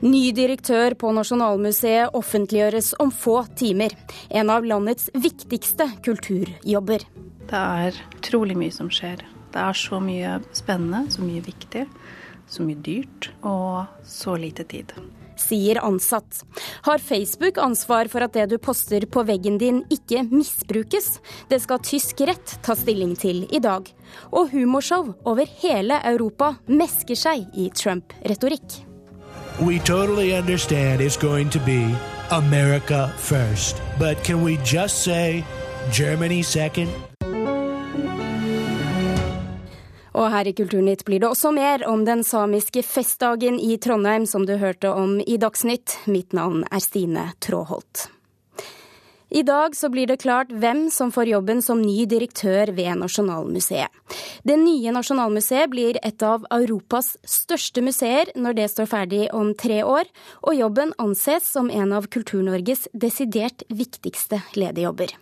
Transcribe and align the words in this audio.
Ny 0.00 0.30
direktør 0.32 0.94
på 0.96 1.10
Nasjonalmuseet 1.12 2.14
offentliggjøres 2.16 2.94
om 3.04 3.10
få 3.12 3.42
timer. 3.60 3.92
En 4.32 4.48
av 4.48 4.64
landets 4.64 5.10
viktigste 5.12 5.90
kulturjobber. 6.06 7.04
Det 7.50 7.60
er 7.60 7.98
utrolig 8.16 8.56
mye 8.56 8.72
som 8.72 8.88
skjer. 8.88 9.20
Det 9.52 9.60
er 9.60 9.76
så 9.76 10.00
mye 10.00 10.38
spennende, 10.56 11.04
så 11.12 11.20
mye 11.20 11.44
viktig, 11.44 11.84
så 12.48 12.64
mye 12.64 12.80
dyrt 12.80 13.28
og 13.44 13.92
så 14.08 14.38
lite 14.40 14.64
tid. 14.72 14.96
Sier 15.36 15.82
ansatt. 15.84 16.46
Har 16.88 17.04
Facebook 17.04 17.60
ansvar 17.60 18.08
for 18.08 18.24
at 18.24 18.32
det 18.36 18.48
du 18.54 18.58
poster 18.60 19.04
på 19.04 19.24
veggen 19.28 19.60
din 19.60 19.84
ikke 19.92 20.24
misbrukes? 20.32 21.18
Det 21.52 21.60
skal 21.60 21.84
tysk 21.84 22.24
rett 22.24 22.56
ta 22.64 22.76
stilling 22.76 23.18
til 23.20 23.44
i 23.52 23.60
dag. 23.60 23.84
Og 24.32 24.52
humorshow 24.56 25.12
over 25.28 25.48
hele 25.60 26.00
Europa 26.08 26.54
mesker 26.68 27.20
seg 27.28 27.50
i 27.52 27.68
Trump-retorikk. 27.68 28.86
We 29.60 29.78
totally 29.78 30.34
understand 30.34 31.00
it's 31.00 31.18
going 31.18 31.50
to 31.50 31.58
be 31.58 31.94
America 32.30 33.12
first. 33.18 33.82
But 33.98 34.24
can 34.24 34.42
we 34.42 34.56
just 34.64 35.02
say 35.02 35.44
Germany 35.92 36.42
second? 36.42 36.88
Og 40.12 40.30
her 40.30 40.48
i 40.48 40.52
Kulturnytt 40.52 41.04
blir 41.04 41.20
det 41.20 41.28
også 41.28 41.50
mer 41.52 41.84
om 41.88 42.04
den 42.04 42.24
samiske 42.24 42.82
festdagen 42.82 43.60
i 43.60 43.76
Trondheim, 43.76 44.26
som 44.26 44.46
du 44.46 44.56
hørte 44.56 44.88
om 44.88 45.20
i 45.20 45.36
Dagsnytt. 45.36 45.98
Mitt 46.06 46.32
navn 46.32 46.64
er 46.72 46.80
Stine 46.80 47.30
Tråholt. 47.40 48.08
I 49.30 49.42
dag 49.46 49.76
så 49.76 49.88
blir 49.88 50.08
det 50.10 50.16
klart 50.24 50.50
hvem 50.50 50.88
som 50.90 51.12
får 51.14 51.28
jobben 51.30 51.60
som 51.62 51.78
ny 51.78 52.02
direktør 52.10 52.72
ved 52.74 52.98
Nasjonalmuseet. 52.98 53.86
Det 54.42 54.56
nye 54.58 54.90
Nasjonalmuseet 54.90 55.70
blir 55.70 56.00
et 56.02 56.24
av 56.26 56.48
Europas 56.50 57.12
største 57.22 57.84
museer 57.86 58.32
når 58.34 58.58
det 58.58 58.66
står 58.72 58.90
ferdig 58.90 59.28
om 59.36 59.52
tre 59.54 59.84
år, 59.86 60.10
og 60.42 60.58
jobben 60.58 60.90
anses 60.98 61.46
som 61.46 61.70
en 61.70 61.94
av 61.94 62.10
Kultur-Norges 62.10 62.88
desidert 62.90 63.62
viktigste 63.70 64.42
lederjobber. 64.58 65.14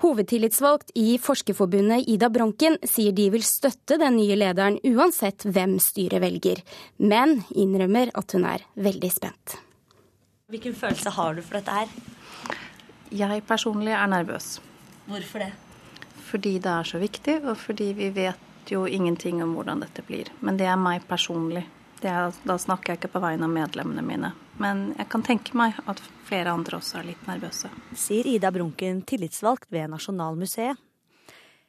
Hovedtillitsvalgt 0.00 0.96
i 0.96 1.18
Forskerforbundet 1.20 2.08
Ida 2.08 2.32
Bronken 2.32 2.80
sier 2.88 3.12
de 3.16 3.28
vil 3.36 3.44
støtte 3.44 4.00
den 4.00 4.16
nye 4.16 4.36
lederen 4.36 4.80
uansett 4.84 5.44
hvem 5.44 5.76
styret 5.80 6.24
velger, 6.24 6.64
men 6.96 7.42
innrømmer 7.52 8.16
at 8.16 8.32
hun 8.36 8.48
er 8.48 8.64
veldig 8.80 9.12
spent. 9.12 9.60
Hvilken 10.52 10.76
følelse 10.78 11.12
har 11.12 11.36
du 11.36 11.44
for 11.44 11.60
dette 11.60 11.82
her? 11.82 12.15
Jeg 13.14 13.44
personlig 13.46 13.94
er 13.94 14.08
nervøs. 14.10 14.56
Hvorfor 15.06 15.44
det? 15.44 15.52
Fordi 16.26 16.56
det 16.58 16.72
er 16.72 16.88
så 16.88 16.98
viktig, 16.98 17.38
og 17.46 17.56
fordi 17.60 17.92
vi 17.94 18.10
vet 18.14 18.72
jo 18.72 18.86
ingenting 18.86 19.42
om 19.44 19.54
hvordan 19.54 19.84
dette 19.84 20.02
blir. 20.06 20.30
Men 20.40 20.58
det 20.58 20.66
er 20.66 20.80
meg 20.80 21.06
personlig. 21.06 21.64
Er, 22.02 22.34
da 22.44 22.58
snakker 22.60 22.92
jeg 22.92 23.00
ikke 23.00 23.14
på 23.14 23.22
vegne 23.24 23.46
av 23.46 23.54
medlemmene 23.54 24.02
mine. 24.04 24.32
Men 24.62 24.90
jeg 24.98 25.08
kan 25.12 25.24
tenke 25.26 25.56
meg 25.58 25.78
at 25.88 26.02
flere 26.26 26.52
andre 26.52 26.78
også 26.78 27.00
er 27.00 27.08
litt 27.12 27.22
nervøse. 27.28 27.70
Sier 27.96 28.26
Ida 28.28 28.50
Brunken, 28.54 29.00
tillitsvalgt 29.06 29.70
ved 29.74 29.90
Nasjonalmuseet. 29.94 30.82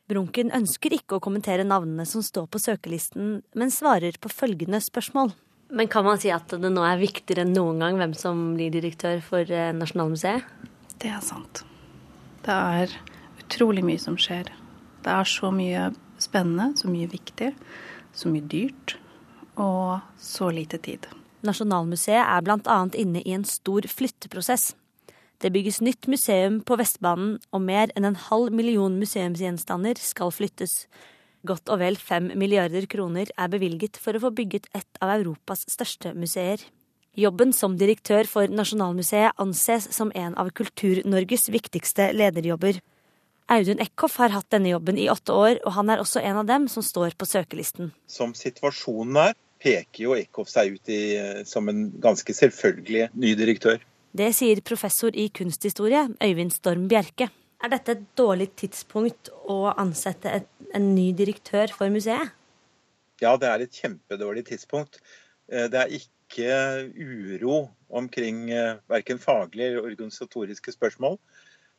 Brunken 0.07 0.53
ønsker 0.55 0.93
ikke 0.95 1.17
å 1.17 1.23
kommentere 1.23 1.65
navnene 1.67 2.05
som 2.07 2.23
står 2.23 2.45
på 2.51 2.61
søkelisten, 2.63 3.41
men 3.59 3.73
svarer 3.73 4.15
på 4.21 4.31
følgende 4.31 4.79
spørsmål. 4.83 5.33
Men 5.75 5.89
kan 5.91 6.05
man 6.07 6.19
si 6.21 6.31
at 6.31 6.53
det 6.53 6.71
nå 6.71 6.83
er 6.87 7.01
viktigere 7.01 7.43
enn 7.43 7.51
noen 7.55 7.83
gang 7.83 7.97
hvem 7.99 8.13
som 8.15 8.43
blir 8.55 8.71
direktør 8.71 9.19
for 9.25 9.51
eh, 9.51 9.73
Nasjonalmuseet? 9.75 10.45
Det 10.97 11.11
er 11.13 11.21
sant. 11.21 11.63
Det 12.45 12.53
er 12.53 12.93
utrolig 13.41 13.83
mye 13.85 14.01
som 14.01 14.17
skjer. 14.19 14.49
Det 15.05 15.13
er 15.13 15.29
så 15.29 15.51
mye 15.53 15.91
spennende, 16.21 16.71
så 16.79 16.89
mye 16.89 17.09
viktig, 17.11 17.51
så 18.17 18.31
mye 18.31 18.45
dyrt 18.49 18.97
og 19.57 20.01
så 20.21 20.49
lite 20.53 20.79
tid. 20.81 21.05
Nasjonalmuseet 21.45 22.23
er 22.23 22.43
bl.a. 22.45 22.79
inne 22.97 23.21
i 23.21 23.35
en 23.35 23.45
stor 23.45 23.85
flytteprosess. 23.89 24.71
Det 25.37 25.51
bygges 25.53 25.83
nytt 25.85 26.07
museum 26.09 26.61
på 26.65 26.79
Vestbanen, 26.79 27.35
og 27.53 27.61
mer 27.61 27.93
enn 27.93 28.07
en 28.09 28.17
halv 28.17 28.49
million 28.57 28.95
museumsgjenstander 28.97 29.99
skal 30.01 30.33
flyttes. 30.33 30.87
Godt 31.45 31.69
og 31.69 31.77
vel 31.83 31.99
fem 32.01 32.31
milliarder 32.33 32.87
kroner 32.89 33.29
er 33.37 33.51
bevilget 33.53 33.99
for 34.01 34.17
å 34.17 34.23
få 34.23 34.33
bygget 34.33 34.65
et 34.73 35.01
av 35.03 35.13
Europas 35.19 35.61
største 35.69 36.15
museer. 36.17 36.63
Jobben 37.17 37.49
som 37.53 37.73
direktør 37.79 38.27
for 38.29 38.51
Nasjonalmuseet 38.53 39.39
anses 39.41 39.87
som 39.95 40.11
en 40.13 40.35
av 40.37 40.51
Kultur-Norges 40.53 41.47
viktigste 41.49 42.11
lederjobber. 42.13 42.77
Audun 43.49 43.79
Eckhoff 43.81 44.19
har 44.21 44.35
hatt 44.35 44.51
denne 44.53 44.69
jobben 44.69 44.99
i 45.01 45.07
åtte 45.09 45.33
år, 45.33 45.57
og 45.65 45.73
han 45.79 45.89
er 45.89 46.03
også 46.03 46.21
en 46.21 46.37
av 46.43 46.45
dem 46.45 46.67
som 46.69 46.83
står 46.85 47.15
på 47.17 47.25
søkelisten. 47.25 47.89
Som 48.05 48.35
situasjonen 48.37 49.17
er, 49.23 49.33
peker 49.63 50.03
jo 50.03 50.13
Eckhoff 50.13 50.51
seg 50.51 50.75
ut 50.75 50.91
i, 50.93 50.99
som 51.49 51.71
en 51.71 51.87
ganske 52.03 52.35
selvfølgelig 52.37 53.07
ny 53.17 53.31
direktør. 53.39 53.81
Det 54.17 54.27
sier 54.37 54.61
professor 54.65 55.15
i 55.17 55.29
kunsthistorie 55.33 56.03
Øyvind 56.21 56.53
Storm 56.53 56.85
Bjerke. 56.91 57.31
Er 57.63 57.71
dette 57.73 57.95
et 57.95 58.03
dårlig 58.19 58.51
tidspunkt 58.61 59.31
å 59.49 59.71
ansette 59.73 60.35
et, 60.37 60.51
en 60.77 60.91
ny 60.93 61.07
direktør 61.17 61.73
for 61.73 61.89
museet? 61.89 62.29
Ja, 63.23 63.33
det 63.41 63.49
er 63.49 63.65
et 63.65 63.81
kjempedårlig 63.81 64.45
tidspunkt. 64.51 65.01
Eh, 65.49 65.65
det 65.71 65.81
er 65.81 65.97
ikke 65.97 66.13
ikke 66.27 66.91
uro 66.93 67.67
omkring 67.87 68.49
eh, 68.51 68.79
verken 68.91 69.19
faglige 69.19 69.71
eller 69.71 69.85
organisatoriske 69.87 70.73
spørsmål 70.75 71.15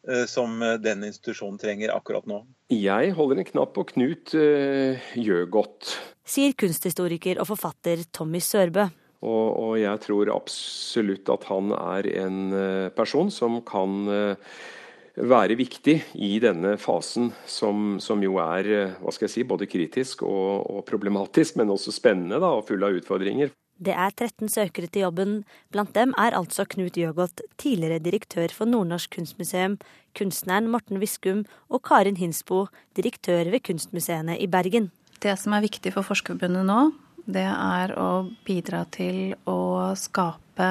eh, 0.08 0.24
som 0.26 0.62
eh, 0.62 0.78
den 0.80 1.04
institusjonen 1.04 1.60
trenger 1.60 1.92
akkurat 1.94 2.26
nå. 2.28 2.42
Jeg 2.72 3.12
holder 3.16 3.42
en 3.42 3.50
knapp 3.50 3.74
på 3.76 3.84
Knut 3.92 4.34
uh, 4.36 5.10
gjør 5.16 5.46
godt. 5.52 5.92
Sier 6.28 6.56
kunsthistoriker 6.58 7.40
og 7.40 7.48
forfatter 7.48 8.02
Tommy 8.12 8.40
Sørbø. 8.44 8.88
Og, 9.18 9.46
og, 9.50 9.72
jeg 9.80 9.98
tror 10.04 10.30
absolutt 10.30 11.30
at 11.32 11.46
han 11.48 11.72
er 11.74 12.06
en 12.20 12.36
person 12.94 13.32
som 13.34 13.56
kan 13.66 14.04
være 15.18 15.56
viktig 15.58 15.96
i 16.22 16.36
denne 16.38 16.76
fasen, 16.78 17.32
som, 17.48 17.96
som 17.98 18.22
jo 18.22 18.36
er 18.38 18.68
hva 19.00 19.10
skal 19.10 19.26
jeg 19.26 19.32
si, 19.32 19.46
både 19.48 19.66
kritisk 19.66 20.22
og, 20.28 20.68
og 20.70 20.84
problematisk, 20.86 21.56
men 21.58 21.72
også 21.74 21.96
spennende 21.96 22.38
da, 22.38 22.52
og 22.60 22.68
full 22.68 22.86
av 22.86 23.00
utfordringer. 23.00 23.50
Det 23.78 23.94
er 23.94 24.10
13 24.10 24.50
søkere 24.50 24.90
til 24.90 25.04
jobben. 25.06 25.34
Blant 25.70 25.94
dem 25.94 26.14
er 26.18 26.34
altså 26.34 26.64
Knut 26.66 26.96
Jøgodt, 26.98 27.40
tidligere 27.58 28.02
direktør 28.02 28.50
for 28.54 28.66
Nordnorsk 28.66 29.14
kunstmuseum, 29.14 29.78
kunstneren 30.18 30.70
Morten 30.72 30.98
Viskum 31.00 31.44
og 31.70 31.82
Karin 31.86 32.18
Hinsbo, 32.18 32.66
direktør 32.98 33.50
ved 33.52 33.62
kunstmuseene 33.68 34.38
i 34.38 34.46
Bergen. 34.50 34.90
Det 35.22 35.36
som 35.38 35.54
er 35.54 35.62
viktig 35.62 35.92
for 35.94 36.06
Forskerforbundet 36.06 36.66
nå, 36.66 36.80
det 37.28 37.46
er 37.46 37.94
å 38.00 38.26
bidra 38.46 38.84
til 38.94 39.34
å 39.50 39.94
skape 39.98 40.68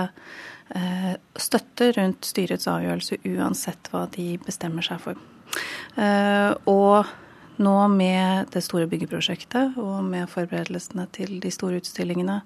eh, 0.76 1.14
støtte 1.38 1.92
rundt 1.96 2.28
styrets 2.28 2.68
avgjørelse 2.72 3.22
uansett 3.30 3.92
hva 3.94 4.08
de 4.16 4.34
bestemmer 4.44 4.86
seg 4.86 5.00
for. 5.04 5.22
Eh, 5.96 6.52
og 6.68 7.08
nå 7.62 7.76
med 7.92 8.52
det 8.54 8.62
store 8.66 8.88
byggeprosjektet 8.92 9.78
og 9.82 10.06
med 10.06 10.30
forberedelsene 10.32 11.08
til 11.16 11.38
de 11.44 11.52
store 11.54 11.82
utstillingene, 11.82 12.40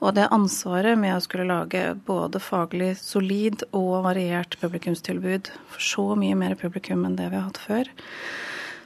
og 0.00 0.14
det 0.16 0.30
ansvaret 0.34 0.98
med 1.00 1.16
å 1.16 1.22
skulle 1.24 1.48
lage 1.48 1.82
både 2.06 2.42
faglig 2.42 2.94
solid 3.00 3.66
og 3.72 4.06
variert 4.06 4.58
publikumstilbud 4.62 5.52
for 5.74 5.86
så 5.92 6.06
mye 6.18 6.38
mer 6.38 6.56
publikum 6.60 7.06
enn 7.06 7.18
det 7.18 7.30
vi 7.30 7.40
har 7.40 7.48
hatt 7.48 7.62
før, 7.62 7.92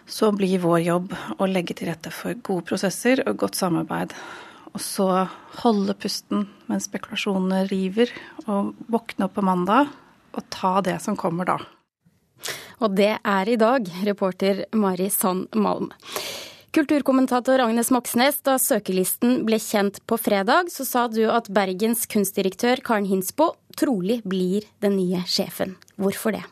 så 0.08 0.32
blir 0.32 0.62
vår 0.64 0.82
jobb 0.86 1.16
å 1.36 1.48
legge 1.48 1.76
til 1.76 1.90
rette 1.90 2.12
for 2.14 2.36
gode 2.40 2.64
prosesser 2.70 3.20
og 3.28 3.42
godt 3.44 3.58
samarbeid. 3.58 4.14
Og 4.72 4.80
så 4.84 5.08
holde 5.62 5.96
pusten 6.00 6.46
mens 6.68 6.88
spekulasjonene 6.88 7.66
river, 7.68 8.12
og 8.46 8.74
våkne 8.88 9.28
opp 9.28 9.36
på 9.36 9.44
mandag 9.44 9.92
og 10.32 10.46
ta 10.52 10.78
det 10.84 10.98
som 11.04 11.16
kommer 11.18 11.48
da. 11.48 11.58
Og 12.78 12.94
det 12.98 13.14
er 13.18 13.48
i 13.50 13.56
dag, 13.58 13.88
reporter 14.06 14.64
Mari 14.76 15.08
Sand 15.10 15.48
Malm. 15.58 15.90
Kulturkommentator 16.75 17.62
Agnes 17.64 17.88
Moxnes, 17.90 18.42
da 18.44 18.58
søkelisten 18.60 19.40
ble 19.48 19.56
kjent 19.62 20.02
på 20.06 20.19
fredag, 20.20 20.69
så 20.70 20.84
sa 20.86 21.06
du 21.08 21.25
at 21.32 21.48
Bergens 21.50 22.04
kunstdirektør 22.10 22.84
Karen 22.84 23.08
Hinsbo 23.08 23.54
trolig 23.78 24.20
blir 24.28 24.69
den 24.84 24.98
nye 25.00 25.25
sjefen. 25.26 25.78
Hvorfor 25.96 26.36
det? 26.36 26.44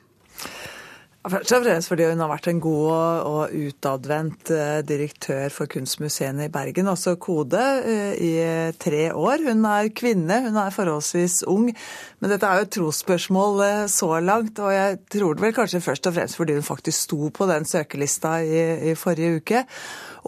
Først 1.26 1.50
og 1.56 1.64
fremst 1.64 1.90
fordi 1.90 2.04
hun 2.06 2.20
har 2.22 2.28
vært 2.30 2.46
en 2.52 2.60
god 2.62 2.90
og 3.26 3.54
utadvendt 3.58 4.50
eh, 4.54 4.78
direktør 4.86 5.50
for 5.50 5.66
kunstmuseene 5.70 6.46
i 6.46 6.52
Bergen, 6.54 6.86
også 6.92 7.16
Kode, 7.18 7.62
eh, 7.82 8.12
i 8.22 8.34
tre 8.78 9.08
år. 9.10 9.42
Hun 9.48 9.66
er 9.66 9.90
kvinne, 9.90 10.38
hun 10.44 10.58
er 10.62 10.74
forholdsvis 10.74 11.40
ung. 11.50 11.72
Men 12.20 12.30
dette 12.30 12.46
er 12.46 12.60
jo 12.60 12.66
et 12.68 12.74
trosspørsmål 12.76 13.62
eh, 13.66 13.82
så 13.90 14.20
langt, 14.22 14.62
og 14.62 14.70
jeg 14.70 15.00
tror 15.16 15.34
det 15.34 15.46
vel 15.48 15.56
kanskje 15.56 15.82
først 15.88 16.06
og 16.06 16.14
fremst 16.20 16.38
fordi 16.38 16.60
hun 16.60 16.68
faktisk 16.68 17.08
sto 17.08 17.32
på 17.34 17.50
den 17.50 17.66
søkelista 17.66 18.36
i, 18.46 18.62
i 18.92 18.94
forrige 18.94 19.40
uke. 19.40 19.64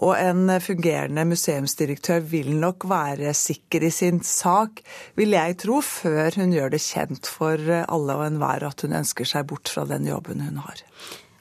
Og 0.03 0.13
en 0.19 0.51
fungerende 0.63 1.25
museumsdirektør 1.31 2.27
vil 2.27 2.51
nok 2.59 2.89
være 2.91 3.31
sikker 3.35 3.87
i 3.87 3.93
sin 3.93 4.19
sak, 4.23 4.83
vil 5.15 5.35
jeg 5.35 5.61
tro, 5.63 5.79
før 5.79 6.41
hun 6.43 6.55
gjør 6.55 6.75
det 6.75 6.83
kjent 6.83 7.27
for 7.39 7.71
alle 7.79 8.19
og 8.19 8.27
enhver 8.27 8.67
at 8.67 8.83
hun 8.83 8.99
ønsker 8.99 9.27
seg 9.27 9.47
bort 9.47 9.71
fra 9.71 9.87
den 9.87 10.11
jobben 10.11 10.43
hun 10.43 10.63
har. 10.67 10.88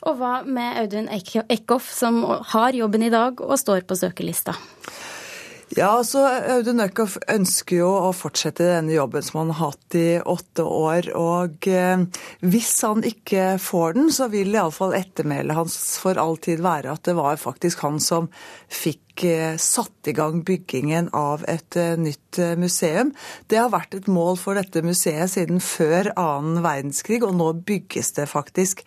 Og 0.06 0.18
hva 0.20 0.40
med 0.46 0.78
Audun 0.84 1.08
Eckhoff, 1.10 1.90
som 1.90 2.22
har 2.52 2.76
jobben 2.76 3.02
i 3.02 3.12
dag 3.12 3.40
og 3.42 3.58
står 3.58 3.86
på 3.88 3.98
søkelista? 3.98 4.54
Ja, 5.76 5.90
altså 5.98 6.22
Audun 6.48 6.80
Eckhoff 6.80 7.18
ønsker 7.28 7.82
jo 7.82 7.88
å 8.06 8.12
fortsette 8.16 8.64
denne 8.70 8.94
jobben 8.94 9.24
som 9.24 9.42
han 9.42 9.50
har 9.52 9.74
hatt 9.74 9.96
i 10.00 10.06
åtte 10.16 10.64
år. 10.64 11.10
Og 11.12 11.68
eh, 11.68 12.06
hvis 12.40 12.70
han 12.86 13.04
ikke 13.04 13.58
får 13.60 13.98
den, 13.98 14.08
så 14.14 14.30
vil 14.32 14.54
iallfall 14.56 14.96
ettermælet 14.96 15.58
hans 15.58 15.76
for 16.00 16.16
all 16.20 16.40
tid 16.40 16.64
være 16.64 16.96
at 16.96 17.04
det 17.10 17.18
var 17.18 17.36
faktisk 17.42 17.84
han 17.84 18.00
som 18.00 18.30
fikk 18.72 19.26
eh, 19.28 19.60
satt 19.60 20.08
i 20.08 20.16
gang 20.16 20.40
byggingen 20.48 21.12
av 21.12 21.44
et 21.52 21.76
eh, 21.76 21.98
nytt 22.00 22.40
museum. 22.56 23.12
Det 23.52 23.60
har 23.60 23.74
vært 23.74 23.98
et 24.00 24.08
mål 24.08 24.40
for 24.40 24.56
dette 24.56 24.80
museet 24.86 25.36
siden 25.36 25.60
før 25.60 26.14
annen 26.16 26.62
verdenskrig, 26.64 27.20
og 27.28 27.36
nå 27.36 27.52
bygges 27.68 28.16
det 28.16 28.30
faktisk. 28.32 28.86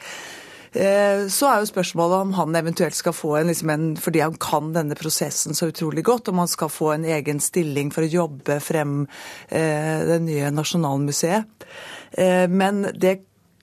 Eh, 0.72 1.28
så 1.28 1.50
er 1.50 1.60
jo 1.60 1.68
spørsmålet 1.68 2.26
om 2.26 2.34
han 2.38 2.56
eventuelt 2.56 2.96
skal 2.96 3.16
få 3.16 3.34
en, 3.40 3.50
liksom 3.52 3.74
en, 3.74 3.88
fordi 4.00 4.22
han 4.24 4.38
kan 4.40 4.72
denne 4.76 4.96
prosessen 4.96 5.58
så 5.58 5.68
utrolig 5.72 6.06
godt, 6.08 6.32
om 6.32 6.40
han 6.40 6.52
skal 6.52 6.72
få 6.72 6.94
en 6.94 7.08
egen 7.18 7.44
stilling 7.44 7.92
for 7.92 8.08
å 8.08 8.12
jobbe 8.12 8.60
frem 8.64 9.02
eh, 9.50 10.00
det 10.08 10.22
nye 10.24 10.54
Nasjonalmuseet. 10.56 11.68
Eh, 12.12 12.48
men 12.48 12.86
det 12.96 13.18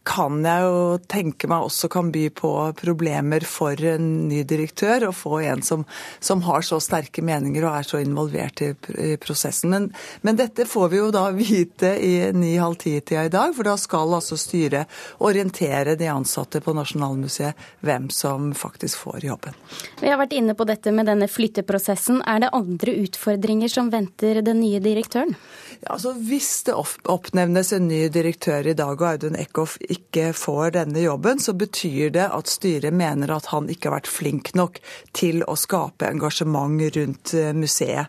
kan 0.09 0.41
jeg 0.47 0.65
jo 0.65 0.85
tenke 1.11 1.49
meg 1.51 1.67
også 1.67 1.91
kan 1.93 2.09
by 2.15 2.25
på 2.37 2.51
problemer 2.79 3.45
for 3.49 3.77
en 3.91 4.07
ny 4.31 4.41
direktør, 4.49 5.09
å 5.09 5.15
få 5.15 5.43
en 5.45 5.63
som, 5.65 5.85
som 6.25 6.41
har 6.47 6.65
så 6.65 6.79
sterke 6.83 7.23
meninger 7.25 7.67
og 7.67 7.77
er 7.77 7.89
så 7.89 8.01
involvert 8.01 8.63
i, 8.65 8.71
i 9.05 9.11
prosessen. 9.21 9.75
Men, 9.75 9.91
men, 10.25 10.39
dette 10.39 10.65
får 10.69 10.89
vi 10.93 11.01
jo 11.03 11.11
da 11.15 11.27
vite 11.37 11.93
i 12.01 12.15
ni-halv 12.33 12.79
ti-tida 12.81 13.27
i 13.29 13.33
dag, 13.33 13.53
for 13.57 13.69
da 13.69 13.77
skal 13.81 14.17
altså 14.17 14.39
styret 14.41 14.89
orientere 15.25 15.97
de 15.99 16.09
ansatte 16.13 16.63
på 16.65 16.73
Nasjonalmuseet 16.79 17.69
hvem 17.85 18.09
som 18.15 18.53
faktisk 18.57 19.05
får 19.05 19.29
jobben. 19.29 19.57
Vi 20.01 20.09
har 20.09 20.21
vært 20.21 20.37
inne 20.39 20.57
på 20.57 20.67
dette 20.69 20.95
med 20.95 21.11
denne 21.11 21.29
flytteprosessen. 21.29 22.23
Er 22.25 22.47
det 22.47 22.55
andre 22.57 22.97
utfordringer 23.05 23.73
som 23.73 23.93
venter 23.93 24.41
den 24.47 24.63
nye 24.65 24.81
direktøren? 24.81 25.37
Ja, 25.83 25.95
altså 25.95 26.15
Hvis 26.17 26.65
det 26.67 26.75
oppnevnes 26.75 27.73
en 27.77 27.89
ny 27.91 28.07
direktør 28.13 28.67
i 28.67 28.77
dag, 28.79 28.97
og 28.97 29.07
Audun 29.13 29.37
Eckhoff 29.39 29.77
ikke 29.85 29.98
får 30.35 30.71
denne 30.77 31.01
jobben, 31.01 31.41
så 31.41 31.53
betyr 31.53 32.11
det 32.11 32.29
at 32.35 32.51
styret 32.51 32.95
mener 32.95 33.31
at 33.35 33.51
han 33.53 33.69
ikke 33.69 33.89
har 33.89 33.99
vært 33.99 34.11
flink 34.11 34.55
nok 34.55 34.79
til 35.17 35.43
å 35.47 35.57
skape 35.57 36.09
engasjement 36.09 36.81
rundt 36.97 37.35
eh, 37.35 37.53
museet. 37.57 38.09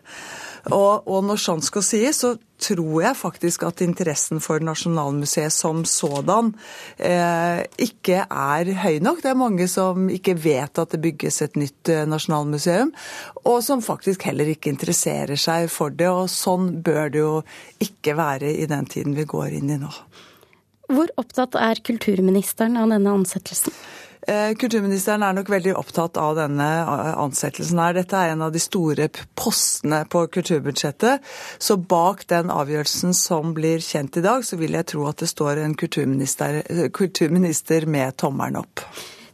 Og, 0.68 1.06
og 1.08 1.24
når 1.24 1.40
sånn 1.40 1.62
skal 1.64 1.84
sies, 1.84 2.20
så 2.20 2.34
tror 2.60 3.02
jeg 3.02 3.16
faktisk 3.16 3.64
at 3.64 3.80
interessen 3.84 4.42
for 4.44 4.60
Nasjonalmuseet 4.64 5.54
som 5.54 5.84
sådan 5.88 6.52
eh, 6.98 7.62
ikke 7.80 8.26
er 8.26 8.72
høy 8.82 9.00
nok. 9.00 9.22
Det 9.24 9.32
er 9.32 9.40
mange 9.40 9.68
som 9.72 10.10
ikke 10.12 10.36
vet 10.36 10.80
at 10.82 10.92
det 10.92 11.00
bygges 11.04 11.40
et 11.46 11.56
nytt 11.60 11.92
eh, 11.92 12.04
nasjonalmuseum, 12.08 12.92
og 13.44 13.60
som 13.64 13.84
faktisk 13.84 14.28
heller 14.28 14.52
ikke 14.52 14.72
interesserer 14.74 15.40
seg 15.40 15.70
for 15.72 15.94
det. 15.94 16.10
Og 16.10 16.28
sånn 16.32 16.74
bør 16.84 17.12
det 17.12 17.24
jo 17.24 17.36
ikke 17.80 18.18
være 18.20 18.52
i 18.60 18.68
den 18.70 18.90
tiden 18.90 19.16
vi 19.16 19.28
går 19.28 19.56
inn 19.60 19.72
i 19.72 19.80
nå. 19.80 19.94
Hvor 20.90 21.10
opptatt 21.20 21.54
er 21.54 21.78
kulturministeren 21.86 22.78
av 22.80 22.90
denne 22.90 23.12
ansettelsen? 23.20 23.74
Eh, 24.28 24.54
kulturministeren 24.54 25.22
er 25.24 25.32
nok 25.32 25.48
veldig 25.48 25.72
opptatt 25.80 26.18
av 26.20 26.34
denne 26.36 26.66
eh, 26.82 27.12
ansettelsen 27.22 27.78
her. 27.80 27.94
Dette 27.96 28.18
er 28.18 28.34
en 28.34 28.44
av 28.44 28.52
de 28.52 28.60
store 28.60 29.08
postene 29.38 30.02
på 30.12 30.26
kulturbudsjettet. 30.34 31.24
Så 31.58 31.78
bak 31.80 32.26
den 32.28 32.52
avgjørelsen 32.52 33.16
som 33.16 33.54
blir 33.56 33.80
kjent 33.84 34.20
i 34.20 34.24
dag, 34.26 34.44
så 34.44 34.58
vil 34.60 34.76
jeg 34.76 34.90
tro 34.92 35.06
at 35.08 35.22
det 35.22 35.30
står 35.30 35.62
en 35.64 35.76
kulturminister, 35.78 36.60
eh, 36.66 36.90
kulturminister 36.92 37.88
med 37.88 38.18
tommelen 38.20 38.60
opp. 38.60 38.84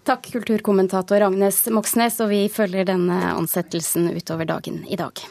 Takk, 0.06 0.28
kulturkommentator 0.36 1.24
Agnes 1.26 1.64
Moxnes, 1.74 2.20
og 2.22 2.30
vi 2.30 2.44
følger 2.52 2.86
denne 2.86 3.18
ansettelsen 3.32 4.12
utover 4.14 4.46
dagen 4.46 4.84
i 4.86 5.00
dag. 5.00 5.24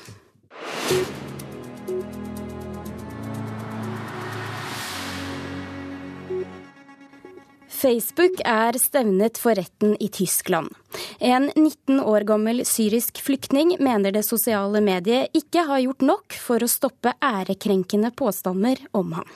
Facebook 7.85 8.39
er 8.49 8.73
stevnet 8.81 9.37
for 9.37 9.53
retten 9.53 9.91
i 10.01 10.07
Tyskland. 10.09 10.71
En 11.19 11.51
19 11.53 11.99
år 12.01 12.25
gammel 12.25 12.63
syrisk 12.65 13.21
flyktning 13.21 13.75
mener 13.77 14.15
det 14.15 14.23
sosiale 14.25 14.81
mediet 14.81 15.35
ikke 15.37 15.67
har 15.67 15.83
gjort 15.83 16.05
nok 16.09 16.37
for 16.47 16.65
å 16.65 16.71
stoppe 16.71 17.13
ærekrenkende 17.21 18.09
påstander 18.17 18.81
om 18.97 19.13
ham. 19.19 19.29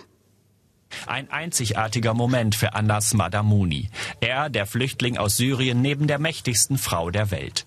Ein 1.08 1.30
einzigartiger 1.32 2.14
Moment 2.14 2.56
für 2.56 2.74
Anas 2.74 3.14
Madamuni. 3.14 3.90
Er, 4.22 4.50
der 4.50 4.66
Flüchtling 4.66 5.18
aus 5.18 5.38
Syrien, 5.38 5.82
neben 5.82 6.08
der 6.08 6.20
mächtigsten 6.20 6.78
Frau 6.78 7.10
der 7.10 7.32
Welt. 7.32 7.66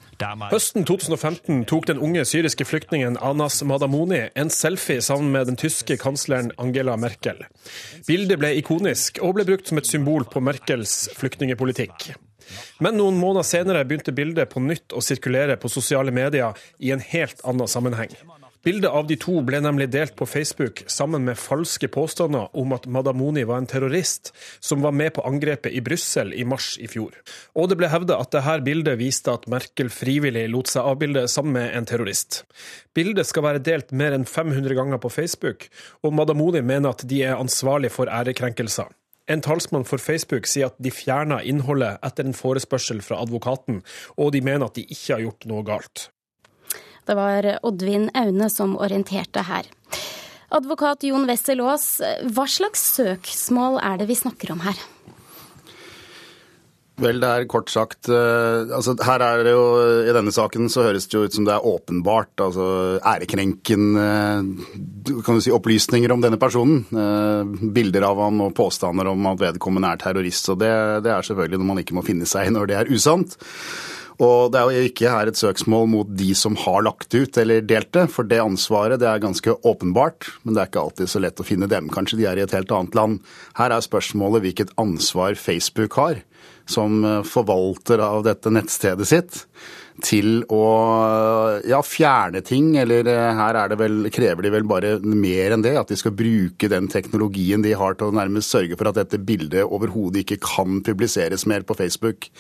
Høsten 0.51 0.87
2015 0.87 1.67
tok 1.67 1.87
den 1.87 1.99
unge 1.99 2.25
syriske 2.25 2.65
flyktningen 2.65 3.17
Anas 3.17 3.63
Madamuni 3.65 4.29
en 4.35 4.51
selfie 4.51 5.01
sammen 5.03 5.33
med 5.33 5.47
den 5.47 5.57
tyske 5.57 5.97
kansleren 5.97 6.53
Angela 6.57 6.97
Merkel. 6.97 7.47
Bildet 8.07 8.39
ble 8.39 8.53
ikonisk 8.59 9.19
og 9.23 9.39
ble 9.39 9.47
brukt 9.49 9.71
som 9.71 9.81
et 9.83 9.91
symbol 9.91 10.29
på 10.31 10.43
Merkels 10.45 11.09
flyktningepolitikk. 11.19 12.13
Men 12.83 12.99
noen 12.99 13.19
måneder 13.19 13.47
senere 13.47 13.85
begynte 13.87 14.15
bildet 14.15 14.51
på 14.53 14.63
nytt 14.63 14.95
å 14.95 15.03
sirkulere 15.05 15.57
på 15.61 15.71
sosiale 15.73 16.15
medier 16.15 16.59
i 16.79 16.93
en 16.95 17.03
helt 17.13 17.43
annen 17.47 17.71
sammenheng. 17.71 18.13
Bildet 18.63 18.91
av 18.95 19.09
de 19.11 19.17
to 19.19 19.41
ble 19.43 19.59
nemlig 19.59 19.89
delt 19.91 20.15
på 20.15 20.27
Facebook 20.31 20.85
sammen 20.87 21.25
med 21.27 21.39
falske 21.41 21.89
påstander 21.91 22.53
om 22.55 22.75
at 22.77 22.87
Madamoni 22.87 23.43
var 23.49 23.59
en 23.59 23.67
terrorist 23.67 24.31
som 24.63 24.85
var 24.87 24.95
med 24.95 25.17
på 25.17 25.25
angrepet 25.27 25.75
i 25.75 25.83
Brussel 25.83 26.31
i 26.35 26.45
mars 26.47 26.77
i 26.79 26.87
fjor. 26.87 27.17
Og 27.59 27.73
det 27.73 27.81
ble 27.81 27.91
hevda 27.91 28.21
at 28.23 28.31
dette 28.31 28.55
bildet 28.63 29.01
viste 29.03 29.35
at 29.35 29.49
Merkel 29.51 29.91
frivillig 29.91 30.47
lot 30.55 30.71
seg 30.71 30.87
avbilde 30.93 31.27
sammen 31.27 31.59
med 31.59 31.75
en 31.75 31.91
terrorist. 31.91 32.45
Bildet 32.95 33.27
skal 33.27 33.49
være 33.49 33.65
delt 33.67 33.91
mer 33.91 34.15
enn 34.15 34.29
500 34.31 34.79
ganger 34.79 35.03
på 35.03 35.11
Facebook, 35.11 35.67
og 36.07 36.15
Madamoni 36.15 36.63
mener 36.63 36.95
at 36.95 37.03
de 37.11 37.23
er 37.27 37.43
ansvarlig 37.43 37.91
for 37.91 38.07
ærekrenkelser. 38.07 38.95
En 39.27 39.43
talsmann 39.43 39.87
for 39.87 40.03
Facebook 40.03 40.47
sier 40.51 40.71
at 40.71 40.79
de 40.83 40.95
fjerna 40.95 41.43
innholdet 41.43 41.99
etter 42.07 42.27
en 42.27 42.39
forespørsel 42.39 43.03
fra 43.03 43.19
advokaten, 43.27 43.83
og 44.15 44.35
de 44.35 44.43
mener 44.43 44.71
at 44.71 44.79
de 44.79 44.87
ikke 44.87 45.17
har 45.17 45.27
gjort 45.27 45.51
noe 45.51 45.67
galt. 45.67 46.13
Det 47.07 47.19
var 47.19 47.49
Oddvin 47.67 48.11
Aune 48.15 48.49
som 48.51 48.77
orienterte 48.79 49.43
her. 49.49 49.69
Advokat 50.53 51.07
Jon 51.09 51.25
Wessel 51.27 51.63
Aas, 51.65 51.97
hva 52.35 52.45
slags 52.51 52.83
søksmål 52.99 53.81
er 53.83 54.03
det 54.03 54.11
vi 54.11 54.19
snakker 54.19 54.53
om 54.53 54.61
her? 54.67 54.79
Vel, 57.01 57.19
det 57.23 57.29
er 57.29 57.47
kort 57.51 57.71
sagt 57.73 58.11
uh, 58.13 58.69
altså 58.77 58.93
her 59.03 59.23
er 59.25 59.41
det 59.47 59.55
jo, 59.55 59.63
I 60.05 60.13
denne 60.15 60.33
saken 60.35 60.69
så 60.71 60.85
høres 60.87 61.09
det 61.09 61.17
jo 61.17 61.23
ut 61.25 61.35
som 61.35 61.47
det 61.49 61.55
er 61.55 61.67
åpenbart. 61.67 62.35
altså 62.45 62.67
Ærekrenkende 63.01 64.05
uh, 64.05 65.23
kan 65.25 65.39
du 65.39 65.43
si, 65.43 65.55
opplysninger 65.55 66.13
om 66.13 66.23
denne 66.23 66.39
personen. 66.41 66.85
Uh, 66.93 67.49
bilder 67.75 68.07
av 68.07 68.21
ham 68.27 68.45
og 68.45 68.55
påstander 68.59 69.09
om 69.11 69.33
at 69.33 69.41
vedkommende 69.41 69.95
er 69.95 70.05
terrorist. 70.05 70.53
og 70.53 70.61
det, 70.61 70.71
det 71.07 71.15
er 71.15 71.27
selvfølgelig 71.27 71.63
noe 71.63 71.73
man 71.73 71.83
ikke 71.83 71.97
må 71.97 72.07
finne 72.07 72.29
seg 72.29 72.51
i 72.51 72.55
når 72.55 72.71
det 72.71 72.79
er 72.83 72.93
usant. 72.93 73.39
Og 74.21 74.53
det 74.53 74.61
er 74.61 74.69
jo 74.69 74.89
ikke 74.91 75.13
her 75.13 75.31
et 75.31 75.39
søksmål 75.39 75.87
mot 75.93 76.11
de 76.19 76.33
som 76.39 76.57
har 76.65 76.85
lagt 76.85 77.15
ut 77.15 77.39
eller 77.41 77.65
delt 77.65 77.93
det, 77.97 78.09
for 78.13 78.29
det 78.29 78.43
ansvaret 78.43 79.01
det 79.01 79.09
er 79.09 79.23
ganske 79.23 79.57
åpenbart. 79.65 80.29
Men 80.43 80.55
det 80.55 80.65
er 80.65 80.73
ikke 80.73 80.85
alltid 80.85 81.13
så 81.13 81.23
lett 81.23 81.41
å 81.41 81.47
finne 81.47 81.71
dem. 81.71 81.91
Kanskje 81.93 82.21
de 82.21 82.29
er 82.29 82.41
i 82.41 82.45
et 82.45 82.57
helt 82.57 82.75
annet 82.75 82.99
land. 82.99 83.23
Her 83.59 83.73
er 83.73 83.85
spørsmålet 83.85 84.45
hvilket 84.47 84.75
ansvar 84.81 85.39
Facebook 85.41 85.97
har 86.01 86.21
som 86.71 87.05
eh, 87.05 87.23
forvalter 87.27 88.03
av 88.03 88.23
dette 88.27 88.51
nettstedet 88.53 89.09
sitt 89.09 89.41
til 90.03 90.41
å 90.51 90.63
ja, 91.69 91.79
fjerne 91.85 92.41
ting, 92.47 92.73
eller 92.81 93.09
eh, 93.11 93.39
her 93.39 93.75
vel, 93.79 94.07
krever 94.15 94.47
de 94.47 94.53
vel 94.55 94.67
bare 94.69 94.95
mer 95.03 95.55
enn 95.55 95.65
det. 95.65 95.75
At 95.79 95.93
de 95.93 95.99
skal 96.01 96.17
bruke 96.17 96.71
den 96.73 96.89
teknologien 96.93 97.65
de 97.65 97.75
har 97.79 97.99
til 97.99 98.11
å 98.11 98.17
nærmest 98.17 98.55
sørge 98.55 98.79
for 98.79 98.91
at 98.91 99.01
dette 99.01 99.21
bildet 99.23 99.67
overhodet 99.67 100.25
ikke 100.25 100.43
kan 100.45 100.81
publiseres 100.87 101.47
mer 101.51 101.67
på 101.67 101.77
Facebook. 101.79 102.31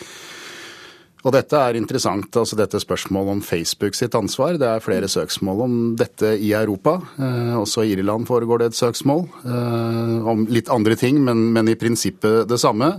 Og 1.23 1.31
dette 1.31 1.55
er 1.55 1.79
interessant, 1.79 2.35
altså 2.35 2.57
dette 2.59 2.81
spørsmålet 2.83 3.37
om 3.37 3.43
Facebook 3.47 3.95
sitt 3.95 4.17
ansvar. 4.19 4.57
Det 4.59 4.67
er 4.67 4.83
flere 4.83 5.11
søksmål 5.11 5.61
om 5.67 5.77
dette 5.99 6.33
i 6.35 6.51
Europa. 6.59 6.97
Eh, 7.15 7.53
også 7.61 7.85
i 7.87 7.93
Irland 7.95 8.27
foregår 8.27 8.63
det 8.63 8.73
et 8.73 8.81
søksmål 8.81 9.23
eh, 9.47 10.17
om 10.33 10.43
litt 10.51 10.73
andre 10.75 10.99
ting, 10.99 11.21
men, 11.23 11.45
men, 11.55 11.71
i 11.71 11.79
prinsippet 11.79 12.51
det 12.51 12.59
samme. 12.59 12.97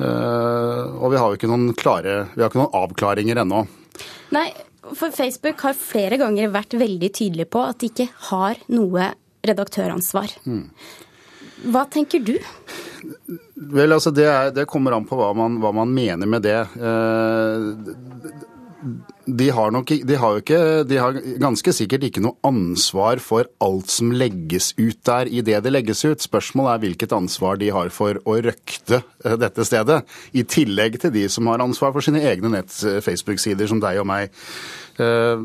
Eh, 0.00 0.82
og 0.96 1.12
vi 1.12 1.20
har 1.20 1.28
jo 1.28 1.36
ikke 1.36 1.50
noen, 1.52 1.74
klare, 1.76 2.22
vi 2.32 2.40
har 2.40 2.48
ikke 2.48 2.62
noen 2.62 2.80
avklaringer 2.80 3.42
ennå. 3.44 3.66
Nei, 4.32 4.48
for 4.96 5.12
Facebook 5.12 5.60
har 5.66 5.76
flere 5.76 6.16
ganger 6.20 6.54
vært 6.54 6.78
veldig 6.80 7.12
tydelig 7.12 7.50
på 7.52 7.66
at 7.66 7.82
de 7.82 7.92
ikke 7.92 8.08
har 8.30 8.62
noe 8.72 9.12
redaktøransvar. 9.44 10.32
Mm. 10.48 10.64
Hva 11.68 11.84
tenker 11.92 12.24
du? 12.24 12.38
Vel, 13.70 13.92
altså 13.92 14.12
det, 14.14 14.26
er, 14.28 14.54
det 14.54 14.68
kommer 14.70 14.96
an 14.96 15.08
på 15.08 15.18
hva 15.18 15.32
man, 15.36 15.58
hva 15.62 15.72
man, 15.76 15.92
mener 15.94 16.28
med 16.30 16.44
det. 16.46 16.60
Eh, 16.80 17.60
de 19.30 19.48
har, 19.52 19.70
nok, 19.74 19.90
de 20.08 20.16
har 20.16 20.38
ikke 20.40 20.58
De 20.88 20.96
har 20.96 21.16
ganske 21.42 21.72
sikkert 21.76 22.06
ikke 22.06 22.22
noe 22.24 22.38
ansvar 22.46 23.20
for 23.20 23.50
alt 23.60 23.92
som 23.92 24.14
legges 24.16 24.70
ut 24.78 24.96
der 25.06 25.28
i 25.28 25.42
det 25.44 25.58
det 25.66 25.72
legges 25.74 26.02
ut. 26.06 26.22
Spørsmålet 26.24 26.72
er 26.72 26.84
hvilket 26.86 27.14
ansvar 27.16 27.60
de 27.60 27.70
har 27.74 27.92
for 27.94 28.20
å 28.24 28.38
røkte 28.48 29.02
eh, 29.02 29.36
dette 29.40 29.66
stedet. 29.68 30.00
I 30.32 30.46
tillegg 30.48 31.00
til 31.02 31.14
de 31.14 31.26
som 31.32 31.50
har 31.52 31.62
ansvar 31.62 31.92
for 31.94 32.04
sine 32.04 32.24
egne 32.32 32.52
nett-Facebook-sider, 32.56 33.68
som 33.70 33.82
deg 33.82 34.00
og 34.00 34.08
meg. 34.08 34.32
Eh, 35.00 35.42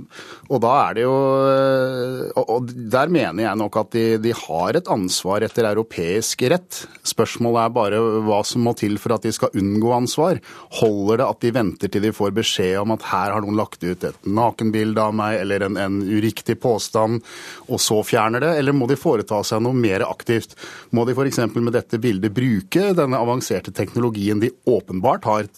og 0.52 0.62
da 0.62 0.72
er 0.84 0.98
det 0.98 1.04
jo 1.06 1.16
eh, 1.50 2.42
Og 2.42 2.68
der 2.92 3.12
mener 3.14 3.46
jeg 3.46 3.60
nok 3.60 3.78
at 3.80 3.94
de, 3.96 4.04
de, 4.22 4.34
har 4.36 4.78
et 4.78 4.92
ansvar 4.92 5.46
etter 5.46 5.68
europeisk 5.70 6.44
rett. 6.52 6.82
Spørsmålet 7.08 7.62
er 7.64 7.76
bare 7.76 8.02
hva 8.28 8.42
som 8.48 8.66
må 8.68 8.76
til 8.78 9.00
for 9.02 9.16
at 9.16 9.26
de 9.26 9.34
skal 9.36 9.56
unngå 9.58 9.94
ansvar. 9.96 10.42
Holder 10.82 11.22
det 11.22 11.30
at 11.30 11.42
de 11.46 11.54
venter 11.56 11.92
til 11.92 12.06
de 12.06 12.14
får 12.16 12.36
beskjed 12.36 12.78
om 12.82 12.96
at 12.96 13.08
her 13.10 13.34
har 13.34 13.46
noen 13.46 13.58
lagt 13.60 13.84
ut 13.86 14.06
et 14.06 14.30
nakenbilde 14.30 15.02
av 15.02 15.16
meg 15.16 15.40
eller 15.42 15.68
en, 15.70 15.80
en 15.80 16.00
uriktig 16.06 16.58
påstand, 16.62 17.22
og 17.70 17.82
så 17.82 18.02
fjerner 18.06 18.44
det? 18.44 18.54
Eller 18.60 18.76
må 18.76 18.90
de 18.90 19.00
foreta 19.00 19.42
seg 19.48 19.64
noe 19.64 19.78
mer 19.78 20.06
aktivt? 20.08 20.58
Må 20.96 21.08
de 21.08 21.16
f.eks. 21.16 21.42
med 21.56 21.76
dette 21.76 22.02
bildet 22.02 22.36
bruke 22.36 22.92
denne 22.98 23.22
avanserte 23.22 23.74
teknologien 23.76 24.42
de 24.44 24.54
åpenbart 24.70 25.30
har 25.30 25.50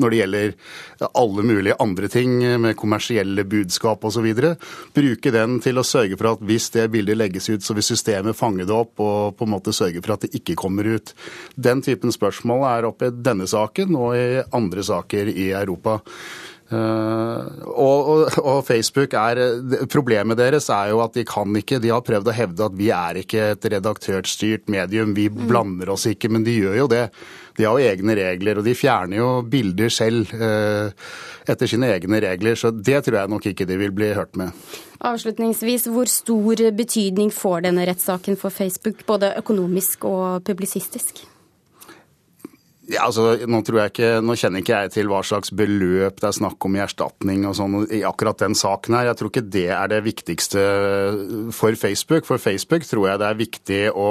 når 0.00 0.12
det 0.12 0.20
gjelder 0.20 1.08
alle 1.18 1.44
mulige 1.46 1.76
andre 1.82 2.08
ting 2.12 2.36
med 2.62 2.76
kommersielle 2.78 3.44
budskap 3.48 4.04
osv. 4.08 4.28
Bruke 4.94 5.32
den 5.34 5.58
til 5.64 5.80
å 5.80 5.86
sørge 5.86 6.18
for 6.18 6.32
at 6.32 6.44
hvis 6.46 6.70
det 6.76 6.88
bildet 6.94 7.18
legges 7.20 7.50
ut, 7.50 7.64
så 7.64 7.76
vil 7.76 7.86
systemet 7.86 8.38
fange 8.38 8.66
det 8.68 8.76
opp 8.76 9.02
og 9.02 9.36
på 9.38 9.48
en 9.48 9.54
måte 9.54 9.74
sørge 9.76 10.02
for 10.04 10.16
at 10.16 10.26
det 10.26 10.32
ikke 10.38 10.58
kommer 10.58 10.88
ut. 10.94 11.14
Den 11.56 11.82
typen 11.84 12.14
spørsmål 12.14 12.66
er 12.70 12.88
oppe 12.88 13.10
i 13.10 13.16
denne 13.16 13.48
saken 13.50 13.98
og 13.98 14.16
i 14.16 14.40
andre 14.54 14.86
saker 14.86 15.32
i 15.32 15.50
Europa. 15.56 16.00
Uh, 16.72 17.68
og, 17.68 18.06
og, 18.08 18.36
og, 18.40 18.58
Facebook 18.64 19.12
er 19.18 19.40
Problemet 19.92 20.38
deres 20.40 20.70
er 20.72 20.92
jo 20.92 21.02
at 21.04 21.12
de 21.12 21.24
kan 21.28 21.50
ikke 21.58 21.76
De 21.82 21.90
har 21.92 22.00
prøvd 22.06 22.30
å 22.30 22.34
hevde 22.36 22.64
at 22.64 22.78
vi 22.78 22.86
er 22.96 23.18
ikke 23.20 23.50
et 23.52 23.66
redaktørstyrt 23.74 24.70
medium, 24.72 25.12
vi 25.12 25.26
mm. 25.28 25.42
blander 25.50 25.92
oss 25.92 26.06
ikke, 26.08 26.30
men 26.32 26.46
de 26.46 26.54
gjør 26.56 26.78
jo 26.78 26.86
det. 26.92 27.02
De 27.58 27.66
har 27.66 27.76
jo 27.76 27.90
egne 27.90 28.16
regler, 28.16 28.60
og 28.60 28.64
de 28.64 28.76
fjerner 28.78 29.20
jo 29.20 29.28
bilder 29.52 29.92
selv 29.92 30.32
uh, 30.40 30.88
etter 31.44 31.68
sine 31.68 31.90
egne 31.92 32.22
regler. 32.24 32.56
Så 32.56 32.72
det 32.72 33.02
tror 33.04 33.20
jeg 33.20 33.32
nok 33.34 33.50
ikke 33.52 33.68
de 33.68 33.76
vil 33.82 33.92
bli 33.92 34.12
hørt 34.16 34.38
med. 34.40 34.56
Avslutningsvis, 35.02 35.88
hvor 35.92 36.08
stor 36.08 36.64
betydning 36.78 37.34
får 37.34 37.66
denne 37.66 37.84
rettssaken 37.90 38.38
for 38.40 38.54
Facebook, 38.54 39.04
både 39.08 39.34
økonomisk 39.42 40.06
og 40.08 40.44
publisistisk? 40.46 41.26
Ja, 42.90 43.04
altså, 43.06 43.36
nå, 43.46 43.60
ikke, 43.62 44.16
nå, 44.26 44.34
kjenner 44.34 44.62
ikke 44.62 44.74
jeg 44.74 44.90
til 44.96 45.10
hva 45.10 45.20
slags 45.22 45.52
beløp 45.54 46.16
det 46.18 46.26
er 46.26 46.34
snakk 46.34 46.64
om 46.66 46.74
i 46.74 46.80
erstatning 46.82 47.44
og 47.46 47.54
sånn 47.54 47.76
i 47.94 48.00
akkurat 48.06 48.40
den 48.42 48.56
saken 48.58 48.96
her. 48.98 49.06
Jeg 49.06 49.18
tror 49.20 49.30
ikke 49.30 49.44
det 49.54 49.68
er 49.70 49.92
det 49.92 50.00
viktigste 50.02 50.64
for 51.54 51.78
Facebook. 51.78 52.26
For 52.26 52.42
Facebook 52.42 52.86
tror 52.88 53.06
jeg 53.06 53.20
det 53.22 53.28
er 53.28 53.38
viktig 53.38 53.78
å, 53.94 54.08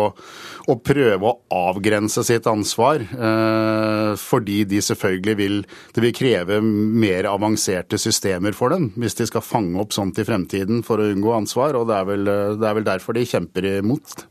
å 0.72 0.76
prøve 0.80 1.34
å 1.34 1.66
avgrense 1.72 2.24
sitt 2.24 2.48
ansvar. 2.48 3.04
Eh, 3.04 4.14
fordi 4.22 4.62
de 4.72 4.80
selvfølgelig 4.84 5.36
vil 5.42 5.60
Det 5.92 6.02
vil 6.04 6.16
kreve 6.16 6.62
mer 6.64 7.28
avanserte 7.28 8.00
systemer 8.00 8.56
for 8.56 8.72
dem 8.72 8.88
hvis 9.00 9.18
de 9.20 9.28
skal 9.28 9.44
fange 9.44 9.80
opp 9.82 9.92
sånt 9.96 10.20
i 10.22 10.26
fremtiden 10.28 10.80
for 10.88 11.02
å 11.02 11.10
unngå 11.12 11.36
ansvar. 11.36 11.76
Og 11.76 11.92
det 11.92 12.00
er 12.00 12.08
vel, 12.08 12.32
det 12.56 12.72
er 12.72 12.80
vel 12.80 12.88
derfor 12.88 13.20
de 13.20 13.28
kjemper 13.28 13.68
imot. 13.76 14.26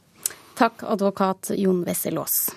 Takk, 0.57 0.89
advokat 0.97 1.53
Jon 1.61 1.85
Wessel 1.85 2.21
Aas. 2.25 2.49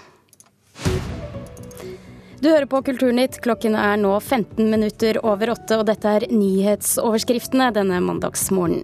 Du 2.44 2.50
hører 2.50 2.68
på 2.68 2.82
Kulturnytt. 2.84 3.38
Klokken 3.40 3.76
er 3.80 3.96
nå 4.02 4.18
15 4.20 4.66
minutter 4.68 5.16
over 5.24 5.54
åtte, 5.54 5.78
og 5.80 5.86
dette 5.88 6.10
er 6.12 6.26
nyhetsoverskriftene 6.28 7.70
denne 7.72 8.02
mandagsmorgenen. 8.04 8.84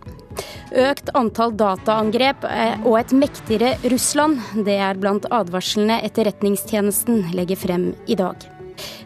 Økt 0.79 1.11
antall 1.17 1.51
dataangrep 1.59 2.45
eh, 2.47 2.85
og 2.87 2.95
et 3.01 3.11
mektigere 3.11 3.73
Russland, 3.91 4.39
det 4.63 4.77
er 4.79 5.01
blant 5.01 5.27
advarslene 5.33 5.99
Etterretningstjenesten 6.07 7.33
legger 7.35 7.59
frem 7.59 7.89
i 8.07 8.15
dag. 8.15 8.47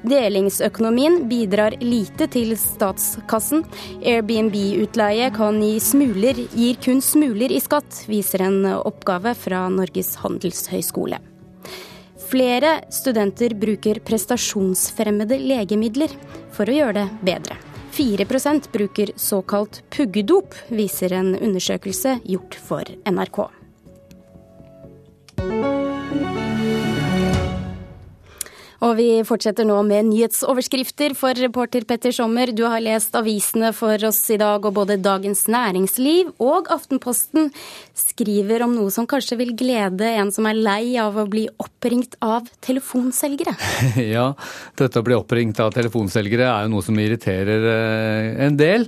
Delingsøkonomien 0.06 1.24
bidrar 1.32 1.80
lite 1.82 2.30
til 2.30 2.54
statskassen. 2.60 3.66
Airbnb-utleie 4.06 5.34
kan 5.34 5.62
gi 5.66 5.80
smuler, 5.82 6.46
gir 6.54 6.78
kun 6.84 7.02
smuler 7.02 7.50
i 7.50 7.64
skatt, 7.64 8.04
viser 8.06 8.46
en 8.52 8.66
oppgave 8.78 9.34
fra 9.34 9.66
Norges 9.74 10.20
handelshøyskole. 10.22 11.24
Flere 12.30 12.80
studenter 12.94 13.54
bruker 13.60 14.00
prestasjonsfremmede 14.06 15.38
legemidler 15.42 16.14
for 16.56 16.70
å 16.70 16.78
gjøre 16.80 17.04
det 17.04 17.08
bedre. 17.28 17.60
4% 17.94 18.72
bruker 18.74 19.12
såkalt 19.22 19.84
puggedop, 19.94 20.56
viser 20.74 21.14
en 21.14 21.36
undersøkelse 21.38 22.18
gjort 22.26 22.58
for 22.58 22.90
NRK. 23.06 23.44
Og 28.84 28.98
vi 28.98 29.08
fortsetter 29.24 29.64
nå 29.68 29.78
med 29.88 30.10
nyhetsoverskrifter 30.10 31.14
for 31.16 31.38
reporter 31.40 31.86
Petter 31.88 32.12
Sommer. 32.12 32.52
Du 32.52 32.66
har 32.68 32.84
lest 32.84 33.14
avisene 33.16 33.70
for 33.76 34.02
oss 34.10 34.20
i 34.34 34.38
dag, 34.42 34.66
og 34.66 34.76
både 34.76 34.98
Dagens 35.00 35.46
Næringsliv 35.48 36.34
og 36.44 36.68
Aftenposten 36.74 37.48
skriver 37.96 38.66
om 38.66 38.74
noe 38.76 38.92
som 38.92 39.08
kanskje 39.08 39.38
vil 39.40 39.54
glede 39.56 40.10
en 40.18 40.34
som 40.36 40.50
er 40.50 40.60
lei 40.60 40.98
av 41.00 41.16
å 41.16 41.26
bli 41.32 41.46
oppringt 41.64 42.18
av 42.24 42.50
telefonselgere. 42.64 43.56
Ja, 44.14 44.34
dette 44.78 45.00
å 45.00 45.06
bli 45.06 45.16
oppringt 45.16 45.60
av 45.64 45.72
telefonselgere 45.74 46.50
er 46.50 46.66
jo 46.66 46.74
noe 46.74 46.84
som 46.86 46.98
irriterer 47.00 47.68
eh, 47.70 48.28
en 48.46 48.58
del. 48.60 48.86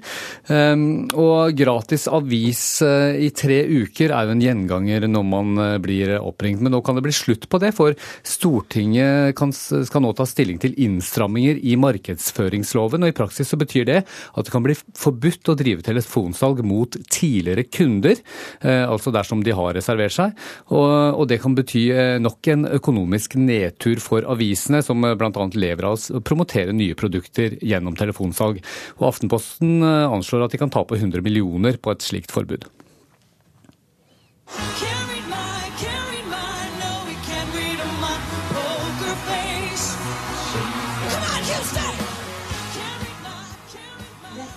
Ehm, 0.52 1.06
og 1.16 1.56
gratis 1.56 2.08
avis 2.12 2.64
eh, 2.84 3.22
i 3.26 3.30
tre 3.36 3.62
uker 3.64 4.12
er 4.12 4.28
jo 4.28 4.36
en 4.36 4.44
gjenganger 4.44 5.08
når 5.08 5.28
man 5.30 5.56
eh, 5.62 5.78
blir 5.82 6.18
oppringt. 6.20 6.64
Men 6.66 6.76
nå 6.76 6.84
kan 6.86 7.00
det 7.00 7.06
bli 7.06 7.16
slutt 7.16 7.48
på 7.50 7.62
det, 7.64 7.72
for 7.78 7.96
Stortinget 8.28 9.38
kan 9.40 9.54
skal 9.90 10.04
nå 10.06 10.12
ta 10.18 10.26
stilling 10.28 10.60
til 10.62 10.76
innstramminger 10.82 11.60
i 11.64 11.76
markedsføringsloven. 11.80 13.04
og 13.04 13.12
I 13.12 13.18
praksis 13.18 13.52
så 13.52 13.60
betyr 13.60 13.88
det 13.90 14.00
at 14.06 14.46
det 14.46 14.54
kan 14.54 14.66
bli 14.66 14.76
forbudt 14.76 15.52
å 15.52 15.58
drive 15.60 15.86
telefonsalg 15.86 16.64
mot 16.66 16.98
tidligere 17.12 17.66
kunder, 17.70 18.22
eh, 18.62 18.84
altså 18.86 19.14
dersom 19.16 19.44
de 19.46 19.56
har 19.56 19.76
reservert 19.78 20.16
seg. 20.16 20.36
Og, 20.72 21.26
det 21.30 21.40
kan 21.42 21.56
bety 21.58 21.88
eh, 21.92 22.18
nok 22.22 22.48
en 22.54 22.68
økonomisk 22.78 23.36
nedtur 23.40 24.02
for 24.04 24.26
avisene, 24.30 24.84
som 24.86 25.02
bl.a. 25.02 25.50
lever 25.56 25.88
av 25.90 25.98
å 25.98 26.22
promotere 26.26 26.76
nye 26.76 26.98
produkter 26.98 27.58
gjennom 27.62 27.98
telefonsalg. 27.98 28.62
Og 29.00 29.10
Aftenposten 29.10 29.82
eh, 29.82 30.06
anslår 30.10 30.46
at 30.48 30.56
de 30.56 30.62
kan 30.62 30.74
tape 30.74 30.98
100 31.00 31.26
millioner 31.26 31.80
på 31.82 31.96
et 31.96 32.06
slikt 32.06 32.36
forbud. 32.36 32.70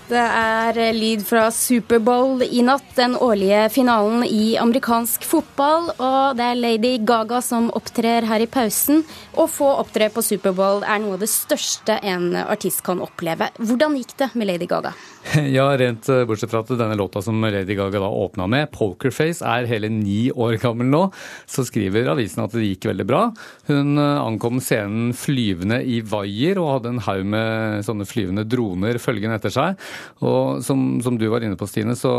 Det 0.08 0.16
er 0.16 0.78
lyd 0.96 1.20
fra 1.28 1.50
Superbowl 1.52 2.40
i 2.46 2.62
natt, 2.64 2.94
den 2.96 3.12
årlige 3.12 3.66
finalen 3.74 4.22
i 4.24 4.54
amerikansk 4.56 5.26
fotball. 5.28 5.90
Og 6.00 6.38
det 6.38 6.46
er 6.46 6.56
Lady 6.56 6.94
Gaga 7.04 7.42
som 7.44 7.68
opptrer 7.76 8.24
her 8.24 8.40
i 8.40 8.48
pausen. 8.48 9.02
Å 9.36 9.44
få 9.52 9.68
opptre 9.82 10.08
på 10.14 10.24
Superbowl 10.24 10.80
er 10.80 11.02
noe 11.02 11.18
av 11.18 11.20
det 11.20 11.28
største 11.28 11.98
en 12.00 12.30
artist 12.40 12.80
kan 12.86 13.04
oppleve. 13.04 13.50
Hvordan 13.60 13.98
gikk 14.00 14.16
det 14.22 14.30
med 14.32 14.48
Lady 14.48 14.70
Gaga? 14.70 14.94
Ja, 15.58 15.66
rent 15.76 16.08
eh, 16.08 16.24
bortsett 16.24 16.50
fra 16.52 16.62
at 16.64 16.70
denne 16.72 16.96
låta 16.96 17.20
som 17.22 17.42
Lady 17.44 17.76
Gaga 17.76 18.00
da 18.00 18.08
åpna 18.08 18.46
med, 18.48 18.70
'Pokerface', 18.72 19.44
er 19.44 19.68
hele 19.68 19.90
ni 19.92 20.30
år 20.32 20.56
gammel 20.62 20.88
nå, 20.88 21.02
så 21.46 21.64
skriver 21.66 22.08
avisen 22.08 22.44
at 22.44 22.54
det 22.56 22.64
gikk 22.64 22.88
veldig 22.90 23.06
bra. 23.08 23.22
Hun 23.68 23.98
eh, 24.00 24.22
ankom 24.22 24.62
scenen 24.64 25.12
flyvende 25.16 25.82
i 25.84 26.00
vaier 26.00 26.60
og 26.62 26.72
hadde 26.78 26.94
en 26.94 27.04
haug 27.04 27.24
med 27.28 27.84
sånne 27.86 28.08
flyvende 28.08 28.46
droner 28.48 29.00
følgende 29.02 29.36
etter 29.36 29.52
seg. 29.52 29.88
Og 30.24 30.62
som, 30.64 30.98
som, 31.04 31.18
du 31.18 31.26
var 31.30 31.44
inne 31.44 31.58
på, 31.58 31.68
Stine, 31.68 31.96
så 31.98 32.12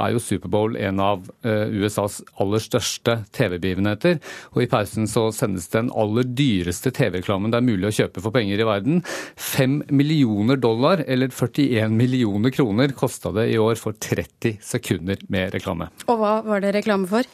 er 0.00 0.14
jo 0.14 0.22
Superbowl 0.22 0.76
en 0.80 1.02
av 1.02 1.26
uh, 1.46 1.66
USAs 1.68 2.20
aller 2.42 2.62
største 2.62 3.18
TV-begivenheter. 3.34 4.18
Og 4.54 4.64
i 4.64 4.70
pausen 4.70 5.08
så 5.10 5.28
sendes 5.34 5.68
den 5.72 5.90
aller 5.98 6.26
dyreste 6.28 6.92
TV-reklamen 6.94 7.52
det 7.52 7.60
er 7.60 7.68
mulig 7.68 7.90
å 7.90 7.94
kjøpe 8.02 8.22
for 8.24 8.34
penger 8.34 8.62
i 8.62 8.68
verden. 8.68 9.02
Fem 9.36 9.80
millioner 9.92 10.60
dollar, 10.60 11.04
eller 11.06 11.32
41 11.32 11.96
millioner 11.96 12.54
kroner 12.54 12.96
kosta 12.96 13.34
det 13.36 13.48
i 13.52 13.60
år 13.60 13.78
for 13.80 13.96
30 13.96 14.58
sekunder 14.64 15.20
med 15.32 15.52
reklame. 15.56 15.90
Og 16.08 16.20
hva 16.20 16.38
var 16.46 16.64
det 16.64 16.76
reklame 16.78 17.08
for? 17.10 17.28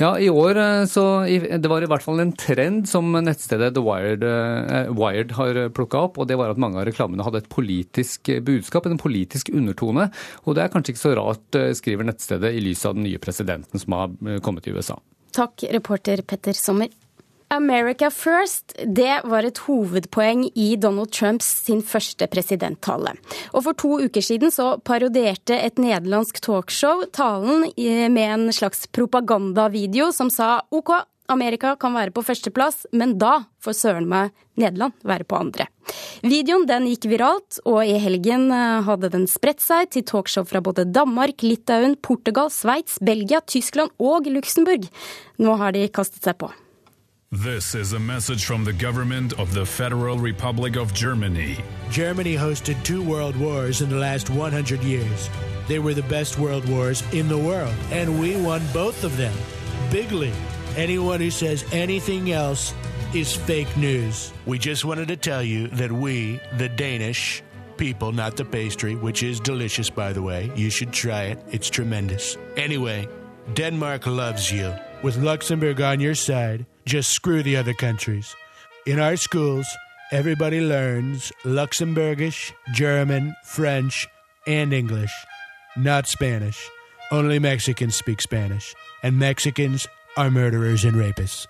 Ja, 0.00 0.14
i 0.18 0.28
år 0.32 0.56
eh, 0.56 0.84
så 0.90 1.04
Det 1.28 1.70
var 1.70 1.84
i 1.84 1.88
hvert 1.90 2.04
fall 2.04 2.22
en 2.22 2.32
trend 2.38 2.88
som 2.90 3.12
nettstedet 3.12 3.74
The 3.76 3.84
Wired, 3.84 4.24
uh, 4.24 4.90
Wired 4.96 5.34
har 5.36 5.60
plukka 5.76 6.06
opp, 6.08 6.18
og 6.18 6.30
det 6.30 6.38
var 6.40 6.52
at 6.52 6.60
mange 6.60 6.80
av 6.80 6.88
reklamene 6.88 7.24
hadde 7.26 7.42
et 7.44 7.50
politisk 7.52 8.32
budskap, 8.46 8.88
en 8.88 9.00
politisk 9.00 9.52
undertone. 9.52 10.08
Og 10.46 10.56
det 10.56 10.64
er 10.64 10.72
kanskje 10.72 10.94
ikke 10.94 11.04
så 11.04 11.14
rart, 11.18 11.46
eh, 11.58 11.72
skriver 11.76 12.08
nettstedet, 12.08 12.52
i 12.52 12.64
lys 12.64 12.84
av 12.88 12.96
den 12.96 13.06
nye 13.06 13.20
presidenten 13.22 13.80
som 13.80 13.98
har 13.98 14.40
kommet 14.44 14.66
i 14.66 14.74
USA. 14.74 14.98
Takk, 15.32 15.64
reporter 15.72 16.24
Petter 16.26 16.56
Sommer. 16.56 16.90
America 17.52 18.08
first, 18.10 18.72
det 18.86 19.20
var 19.28 19.44
et 19.44 19.58
hovedpoeng 19.66 20.46
i 20.56 20.72
Donald 20.80 21.12
Trumps 21.12 21.50
sin 21.66 21.82
første 21.84 22.24
presidenttale. 22.32 23.12
Og 23.52 23.66
for 23.66 23.76
to 23.76 23.98
uker 24.06 24.24
siden 24.24 24.52
så 24.54 24.78
parodierte 24.80 25.58
et 25.60 25.76
nederlandsk 25.76 26.40
talkshow 26.46 27.04
talen 27.12 27.66
med 27.76 28.24
en 28.24 28.52
slags 28.56 28.86
propagandavideo 28.96 30.08
som 30.16 30.32
sa 30.32 30.62
OK, 30.72 30.94
Amerika 31.32 31.74
kan 31.80 31.94
være 31.94 32.12
på 32.14 32.24
førsteplass, 32.24 32.86
men 32.96 33.14
da 33.20 33.42
får 33.62 33.76
søren 33.78 34.08
meg 34.08 34.32
Nederland 34.58 34.96
være 35.06 35.24
på 35.28 35.38
andre. 35.38 35.68
Videoen 36.24 36.66
den 36.68 36.88
gikk 36.90 37.06
viralt, 37.12 37.60
og 37.68 37.84
i 37.88 37.96
helgen 38.00 38.50
eh, 38.52 38.82
hadde 38.84 39.12
den 39.14 39.28
spredt 39.30 39.62
seg 39.64 39.92
til 39.94 40.04
talkshow 40.08 40.44
fra 40.48 40.60
både 40.64 40.84
Danmark, 40.88 41.44
Litauen, 41.46 41.96
Portugal, 42.00 42.52
Sveits, 42.52 42.98
Belgia, 43.00 43.40
Tyskland 43.44 43.94
og 44.02 44.28
Luxembourg. 44.28 44.90
Nå 45.40 45.56
har 45.62 45.76
de 45.76 45.88
kastet 45.92 46.24
seg 46.26 46.36
på. 46.42 46.52
This 47.34 47.74
is 47.74 47.94
a 47.94 47.98
message 47.98 48.44
from 48.44 48.62
the 48.62 48.74
government 48.74 49.32
of 49.38 49.54
the 49.54 49.64
Federal 49.64 50.18
Republic 50.18 50.76
of 50.76 50.92
Germany. 50.92 51.56
Germany 51.88 52.34
hosted 52.34 52.84
two 52.84 53.02
world 53.02 53.34
wars 53.36 53.80
in 53.80 53.88
the 53.88 53.96
last 53.96 54.28
100 54.28 54.82
years. 54.84 55.30
They 55.66 55.78
were 55.78 55.94
the 55.94 56.02
best 56.02 56.38
world 56.38 56.68
wars 56.68 57.02
in 57.14 57.28
the 57.28 57.38
world, 57.38 57.74
and 57.90 58.20
we 58.20 58.36
won 58.36 58.60
both 58.74 59.02
of 59.02 59.16
them. 59.16 59.34
Bigly. 59.90 60.30
Anyone 60.76 61.20
who 61.20 61.30
says 61.30 61.64
anything 61.72 62.32
else 62.32 62.74
is 63.14 63.34
fake 63.34 63.74
news. 63.78 64.30
We 64.44 64.58
just 64.58 64.84
wanted 64.84 65.08
to 65.08 65.16
tell 65.16 65.42
you 65.42 65.68
that 65.68 65.90
we, 65.90 66.38
the 66.58 66.68
Danish 66.68 67.42
people, 67.78 68.12
not 68.12 68.36
the 68.36 68.44
pastry, 68.44 68.94
which 68.94 69.22
is 69.22 69.40
delicious, 69.40 69.88
by 69.88 70.12
the 70.12 70.20
way, 70.20 70.52
you 70.54 70.68
should 70.68 70.92
try 70.92 71.22
it. 71.22 71.42
It's 71.50 71.70
tremendous. 71.70 72.36
Anyway, 72.58 73.08
Denmark 73.54 74.06
loves 74.06 74.52
you. 74.52 74.74
With 75.02 75.16
Luxembourg 75.16 75.80
on 75.80 75.98
your 75.98 76.14
side, 76.14 76.66
just 76.84 77.10
screw 77.10 77.42
the 77.42 77.56
other 77.56 77.74
countries. 77.74 78.34
In 78.86 78.98
our 78.98 79.16
schools, 79.16 79.66
everybody 80.10 80.60
learns 80.60 81.32
Luxembourgish, 81.44 82.52
German, 82.74 83.34
French, 83.44 84.08
and 84.46 84.72
English, 84.72 85.12
not 85.76 86.06
Spanish. 86.06 86.58
Only 87.12 87.38
Mexicans 87.38 87.94
speak 87.94 88.20
Spanish, 88.20 88.74
and 89.02 89.18
Mexicans 89.18 89.86
are 90.16 90.30
murderers 90.30 90.84
and 90.84 90.96
rapists. 90.96 91.46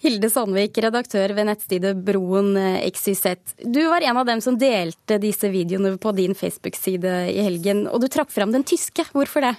Hilde 0.00 0.30
Sandvik, 0.32 0.78
redaktør 0.80 1.34
ved 1.36 1.44
nettstedet 1.50 1.98
Broen 2.06 2.54
XYZ. 2.88 3.34
Du 3.68 3.82
var 3.90 4.00
en 4.00 4.16
av 4.16 4.24
dem 4.28 4.40
som 4.40 4.56
delte 4.56 5.18
disse 5.20 5.50
videoene 5.52 5.98
på 6.00 6.14
din 6.16 6.32
Facebook-side 6.32 7.16
i 7.34 7.42
helgen, 7.44 7.84
og 7.84 8.00
du 8.00 8.08
trakk 8.08 8.32
fram 8.32 8.54
den 8.54 8.64
tyske. 8.64 9.04
Hvorfor 9.12 9.44
det? 9.44 9.58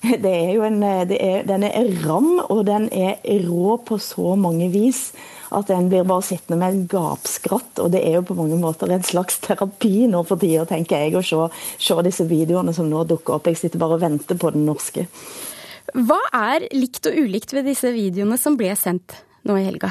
Det 0.24 0.30
er 0.32 0.54
jo 0.54 0.64
en, 0.64 0.80
er, 0.82 1.42
den 1.44 1.66
er 1.66 1.90
ram, 2.06 2.38
og 2.48 2.64
den 2.68 2.88
er 2.92 3.20
rå 3.44 3.76
på 3.84 3.98
så 4.00 4.34
mange 4.38 4.70
vis 4.72 5.10
at 5.50 5.70
en 5.74 5.88
blir 5.90 6.06
bare 6.06 6.22
sittende 6.22 6.60
med 6.60 6.74
en 6.74 6.84
gapskratt. 6.90 7.80
Og 7.82 7.90
det 7.92 8.02
er 8.06 8.18
jo 8.18 8.26
på 8.28 8.36
mange 8.38 8.58
måter 8.60 8.90
en 8.94 9.04
slags 9.06 9.40
terapi 9.42 10.06
nå 10.10 10.22
for 10.28 10.40
tida, 10.40 10.64
tenker 10.68 11.04
jeg, 11.04 11.16
å 11.18 11.24
se, 11.26 11.48
se 11.82 11.98
disse 12.06 12.26
videoene 12.30 12.74
som 12.76 12.88
nå 12.90 13.02
dukker 13.10 13.36
opp. 13.36 13.50
Jeg 13.50 13.58
sitter 13.60 13.82
bare 13.82 13.98
og 13.98 14.04
venter 14.04 14.38
på 14.40 14.52
den 14.54 14.64
norske. 14.68 15.08
Hva 15.90 16.20
er 16.36 16.68
likt 16.76 17.08
og 17.10 17.18
ulikt 17.18 17.52
ved 17.56 17.66
disse 17.66 17.90
videoene 17.94 18.38
som 18.38 18.56
ble 18.58 18.72
sendt 18.78 19.18
nå 19.48 19.58
i 19.58 19.66
helga? 19.66 19.90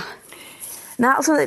Nei, 0.99 1.13
altså, 1.15 1.37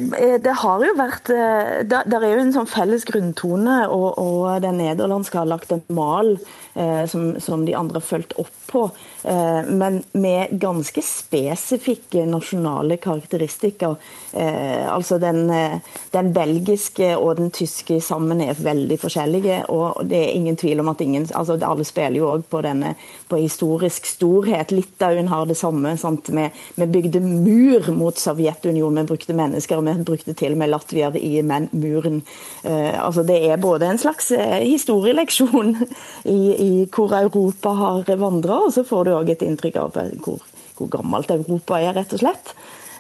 Det 0.41 0.55
har 0.63 0.83
jo 0.87 0.93
vært 0.97 1.29
Det 1.29 2.17
er 2.17 2.25
jo 2.25 2.41
en 2.41 2.55
sånn 2.55 2.71
felles 2.71 3.05
grunntone, 3.09 3.83
og, 3.93 4.19
og 4.19 4.63
den 4.65 4.79
nederlandske 4.81 5.43
har 5.43 5.51
lagt 5.51 5.75
en 5.75 5.83
mal 5.93 6.39
eh, 6.75 7.05
som, 7.11 7.35
som, 7.43 7.67
de 7.69 7.77
andre 7.77 8.01
har 8.01 8.07
fulgt 8.07 8.33
opp 8.41 8.55
på. 8.71 8.87
Eh, 9.25 9.65
men 9.67 10.03
med 10.13 10.47
ganske 10.51 11.03
spesifikke 11.03 12.27
nasjonale 12.27 12.97
karakteristikker. 12.97 13.97
Eh, 14.33 14.95
altså 14.95 15.19
den, 15.19 15.51
eh, 15.51 15.79
den, 16.11 16.33
belgiske 16.33 17.17
og 17.17 17.37
den 17.37 17.51
tyske 17.51 18.01
sammen 18.01 18.41
er 18.41 18.59
veldig 18.59 18.99
forskjellige. 18.99 19.61
Og 19.71 20.03
det 20.09 20.19
er 20.19 20.35
ingen 20.35 20.57
tvil 20.57 20.81
om 20.81 20.89
at 20.89 21.01
ingen 21.01 21.29
altså 21.35 21.59
Alle 21.63 21.85
spiller 21.85 22.19
jo 22.19 22.31
òg 22.33 22.43
på 22.51 22.63
denne 22.63 22.95
på 23.29 23.37
historisk 23.37 24.07
storhet. 24.07 24.73
Litauen 24.73 25.29
har 25.29 25.47
det 25.47 25.57
samme. 25.57 25.97
sant? 25.97 26.29
Vi, 26.29 26.49
vi 26.75 26.87
bygde 26.87 27.21
mur 27.21 27.93
mot 27.93 28.19
Sovjetunionen, 28.19 29.05
vi 29.05 29.09
brukte 29.09 29.35
mennesker, 29.35 29.79
og 29.79 29.85
vi 29.85 30.05
brukte 30.05 30.35
til 30.35 30.53
og 30.53 30.59
med 30.59 30.71
Latvia 30.71 31.13
i 31.15 31.43
men, 31.43 31.69
muren. 31.73 32.23
Altså 32.65 33.23
Det 33.23 33.51
er 33.51 33.57
både 33.57 33.87
en 33.87 33.99
slags 33.99 34.33
historieleksjon 34.63 35.77
i, 36.25 36.41
i 36.59 36.89
hvor 36.91 37.13
Europa 37.15 37.69
har 37.69 38.17
vandra, 38.17 38.59
og 38.67 38.73
så 38.73 38.85
får 38.85 39.05
du 39.05 39.12
òg 39.17 39.31
et 39.33 39.43
inntrykk 39.47 39.77
av 39.81 39.97
hvor, 40.25 40.41
hvor, 40.77 40.89
gammelt 40.93 41.31
Europa 41.35 41.81
er, 41.81 41.95
rett 41.97 42.13
og 42.17 42.21
slett. 42.23 42.47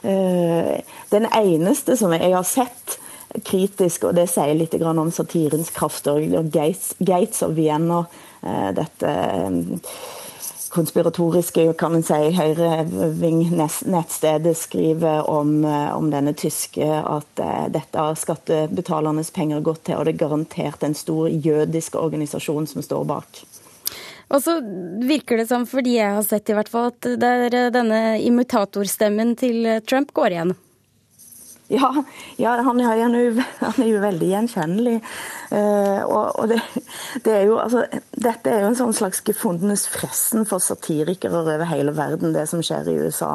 Eh, 0.02 0.80
den 1.10 1.26
eneste 1.30 1.96
som 1.96 2.12
jeg 2.16 2.34
har 2.34 2.44
sett 2.46 2.98
kritisk, 3.46 4.04
og 4.08 4.14
det 4.18 4.30
sier 4.30 4.54
litt 4.58 4.74
om 4.82 5.10
satirens 5.14 5.70
kraft, 5.72 6.06
og 6.10 6.20
Gates, 6.52 6.94
Gates 6.98 7.42
of 7.46 7.56
Vienna, 7.56 8.06
eh, 8.42 8.70
dette 8.74 9.08
eh, 9.08 9.50
konspiratoriske 10.72 11.72
kan 11.78 11.94
en 11.94 12.02
si, 12.02 12.32
høyreving-nettstedet 12.32 14.56
skriver 14.56 15.28
om, 15.28 15.64
om, 15.68 16.10
denne 16.10 16.32
tyske 16.32 16.86
at 16.88 17.26
dette 17.68 17.98
har 17.98 18.14
skattebetalernes 18.16 19.30
penger 19.36 19.60
gått 19.60 19.84
til, 19.90 19.96
og 20.00 20.04
det 20.08 20.14
er 20.14 20.24
garantert 20.24 20.82
en 20.82 20.94
stor 20.96 21.28
jødisk 21.28 21.94
organisasjon 22.00 22.66
som 22.72 22.82
står 22.82 23.04
bak. 23.04 23.44
Og 24.32 24.40
så 24.40 24.56
virker 25.04 25.42
det 25.42 25.48
som, 25.50 25.66
fordi 25.68 25.98
jeg 25.98 26.16
har 26.16 26.24
sett 26.24 26.48
i 26.48 26.56
hvert 26.56 26.70
fall, 26.72 26.90
at 26.92 27.08
der 27.20 27.70
denne 27.74 28.02
imitatorstemmen 28.24 29.36
til 29.40 29.66
Trump 29.84 30.14
går 30.16 30.36
igjen. 30.36 30.54
Ja, 31.72 32.04
ja 32.36 32.50
han, 32.60 32.80
er 32.80 32.96
jo, 32.98 33.42
han, 33.60 33.78
er 33.80 33.86
jo, 33.88 34.00
veldig 34.02 34.26
gjenkjennelig. 34.28 34.98
Eh, 35.54 36.02
og, 36.04 36.40
og 36.42 36.50
det, 36.50 36.58
det, 37.24 37.32
er 37.32 37.46
jo, 37.48 37.56
altså, 37.62 37.86
dette 38.12 38.52
er 38.52 38.64
jo 38.64 38.72
en 38.72 38.76
sånn 38.76 38.92
slags 38.96 39.22
gefundenes 39.24 39.86
fressen 39.92 40.44
for 40.48 40.60
satirikere 40.60 41.40
over 41.40 41.64
hele 41.70 41.94
verden, 41.96 42.34
det 42.36 42.44
som 42.50 42.60
skjer 42.64 42.90
i 42.92 42.98
USA 43.06 43.30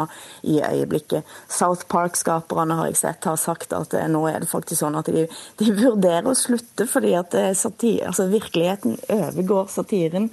i 0.45 0.59
øyeblikket. 0.61 1.25
South 1.49 1.87
Park-skaperne 1.89 2.77
har 2.77 2.91
jeg 2.91 3.01
sett 3.01 3.25
har 3.29 3.41
sagt 3.41 3.73
at 3.73 3.89
det, 3.95 4.05
nå 4.13 4.21
er 4.29 4.45
det 4.45 4.51
faktisk 4.51 4.83
sånn 4.83 4.99
at 4.99 5.09
de, 5.09 5.25
de 5.57 5.73
vurderer 5.73 6.29
å 6.29 6.37
slutte 6.37 6.85
fordi 6.89 7.17
at 7.17 7.33
satir, 7.57 8.05
altså, 8.11 8.29
virkeligheten 8.33 8.99
overgår 9.17 9.69
satiren. 9.73 10.29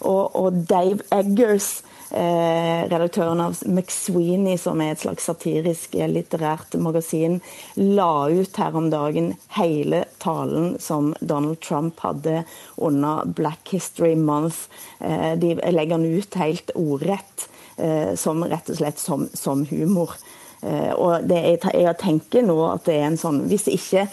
Og, 0.00 0.36
og 0.36 0.64
Dave 0.68 1.04
Eggers, 1.14 1.82
eh, 2.10 2.84
redaktøren 2.90 3.40
av 3.40 3.56
McSweeney, 3.66 4.58
som 4.60 4.80
er 4.80 4.94
et 4.94 5.02
slags 5.02 5.26
satirisk 5.28 5.96
eh, 5.96 6.08
litterært 6.10 6.76
magasin, 6.82 7.40
la 7.80 8.28
ut 8.28 8.60
her 8.60 8.76
om 8.78 8.90
dagen 8.92 9.32
hele 9.56 10.04
talen 10.22 10.76
som 10.82 11.14
Donald 11.20 11.60
Trump 11.64 12.00
hadde 12.04 12.44
under 12.76 13.26
Black 13.26 13.72
History 13.74 14.14
Month. 14.16 14.68
Eh, 15.00 15.34
de 15.40 15.56
legger 15.56 15.96
den 15.96 16.18
ut 16.18 16.40
helt 16.40 16.72
ordrett, 16.76 17.48
eh, 17.76 18.14
som 18.14 18.44
rett 18.44 18.70
og 18.70 18.80
slett 18.80 19.02
som, 19.02 19.28
som 19.34 19.66
humor. 19.70 20.16
Eh, 20.62 20.92
og 20.94 21.26
det, 21.28 21.42
jeg, 21.44 21.60
jeg 21.74 22.00
tenker 22.00 22.46
nå 22.46 22.56
at 22.70 22.86
det 22.88 22.96
er 22.96 23.10
en 23.10 23.18
sånn 23.20 23.42
Hvis 23.50 23.66
ikke 23.68 24.06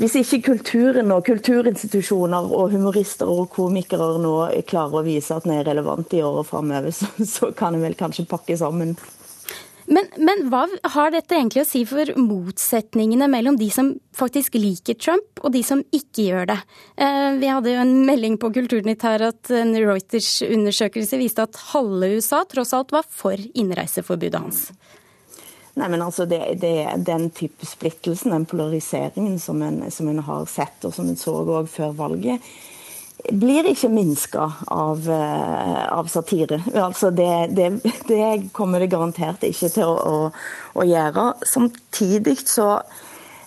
hvis 0.00 0.16
ikke 0.18 0.40
kulturen 0.48 1.12
og 1.14 1.26
kulturinstitusjoner 1.28 2.48
og 2.50 2.72
humorister 2.74 3.30
og 3.30 3.46
komikere 3.54 4.16
nå 4.22 4.36
klarer 4.66 5.00
å 5.00 5.04
vise 5.06 5.36
at 5.36 5.46
den 5.46 5.58
er 5.60 5.68
relevant 5.68 6.14
i 6.16 6.22
året 6.26 6.48
framover, 6.50 6.94
så, 6.98 7.10
så, 7.22 7.52
kan 7.54 7.76
en 7.76 7.84
vel 7.84 7.94
kanskje 7.98 8.26
pakke 8.30 8.58
sammen. 8.58 8.96
Men, 9.84 10.08
men, 10.16 10.46
hva 10.48 10.64
har 10.94 11.12
dette 11.12 11.36
egentlig 11.36 11.60
å 11.60 11.68
si 11.68 11.82
for 11.84 12.08
motsetningene 12.16 13.28
mellom 13.28 13.58
de 13.60 13.68
som 13.72 13.90
faktisk 14.16 14.56
liker 14.56 14.96
Trump, 14.96 15.42
og 15.44 15.52
de 15.52 15.60
som 15.66 15.82
ikke 15.92 16.24
gjør 16.30 16.48
det? 16.54 16.58
Eh, 16.96 17.36
vi 17.42 17.50
hadde 17.52 17.74
jo 17.74 17.82
en 17.82 17.94
melding 18.08 18.38
på 18.40 18.48
Kulturnytt 18.56 19.04
her 19.04 19.26
at 19.28 19.52
en 19.52 19.76
Reuters-undersøkelse 19.76 21.20
viste 21.20 21.44
at 21.44 21.60
halve 21.74 22.14
USA 22.16 22.42
tross 22.48 22.72
alt 22.76 22.96
var 22.96 23.04
for 23.12 23.36
innreiseforbudet 23.36 24.40
hans. 24.40 24.66
Nei, 25.74 25.88
men 25.90 26.02
altså 26.04 26.26
det, 26.30 26.38
det, 26.62 26.76
Den 27.06 27.30
type 27.34 27.66
splittelsen, 27.66 28.30
den 28.30 28.46
polariseringen 28.46 29.40
som 29.42 29.62
en, 29.62 29.82
som 29.90 30.08
en 30.08 30.22
har 30.22 30.46
sett, 30.46 30.78
og 30.86 30.94
som 30.94 31.08
en 31.10 31.18
så 31.18 31.34
òg 31.42 31.68
før 31.70 31.96
valget, 31.98 32.44
blir 33.32 33.66
ikke 33.70 33.88
minska 33.88 34.44
av, 34.74 35.06
uh, 35.08 35.98
av, 35.98 36.10
satire. 36.12 36.60
Altså 36.74 37.10
det, 37.14 37.56
det, 37.56 37.70
det, 38.08 38.50
kommer 38.52 38.82
det 38.82 38.90
garantert 38.92 39.46
ikke 39.46 39.70
til 39.72 39.88
å, 39.88 39.96
å, 39.96 40.78
å 40.78 40.86
gjøre. 40.86 41.30
Samtidig 41.48 42.36
så 42.44 42.68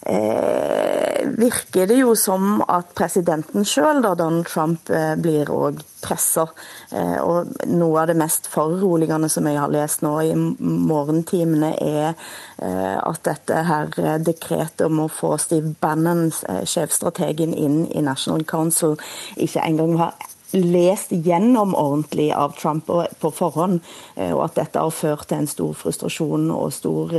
uh, 0.10 0.98
virker 1.38 1.88
det 1.88 2.00
jo 2.00 2.14
som 2.18 2.62
at 2.68 2.94
presidenten 2.98 3.66
sjøl, 3.68 4.02
Donald 4.02 4.48
Trump, 4.48 4.90
eh, 4.90 5.16
blir 5.16 5.50
òg 5.52 5.82
presser. 6.02 6.50
Eh, 6.92 7.18
og 7.22 7.52
noe 7.68 8.02
av 8.02 8.08
det 8.08 8.18
mest 8.18 8.48
foruroligende 8.52 9.30
som 9.30 9.48
jeg 9.48 9.60
har 9.60 9.72
lest 9.74 10.02
nå 10.02 10.14
i 10.24 10.34
morgentimene, 10.36 11.74
er 11.82 12.14
eh, 12.62 12.98
at 12.98 13.24
dette 13.24 13.64
her 13.70 13.92
dekretet 14.20 14.86
om 14.88 15.06
å 15.06 15.12
få 15.12 15.36
Steve 15.38 15.76
Bannon, 15.82 16.32
sjefstrategen, 16.64 17.54
inn 17.54 17.86
i 17.92 18.02
National 18.02 18.46
Council, 18.46 18.98
ikke 19.36 19.66
engang 19.66 19.98
har 19.98 20.14
lest 20.56 21.12
gjennom 21.12 21.76
ordentlig 21.76 22.30
av 22.32 22.56
Trump 22.60 22.88
på 22.88 23.32
forhånd, 23.36 23.82
og 24.16 24.44
at 24.46 24.56
dette 24.56 24.80
har 24.80 24.94
ført 24.96 25.28
til 25.28 25.42
en 25.42 25.50
stor 25.52 25.74
frustrasjon 25.76 26.48
og 26.56 26.72
stor 26.76 27.16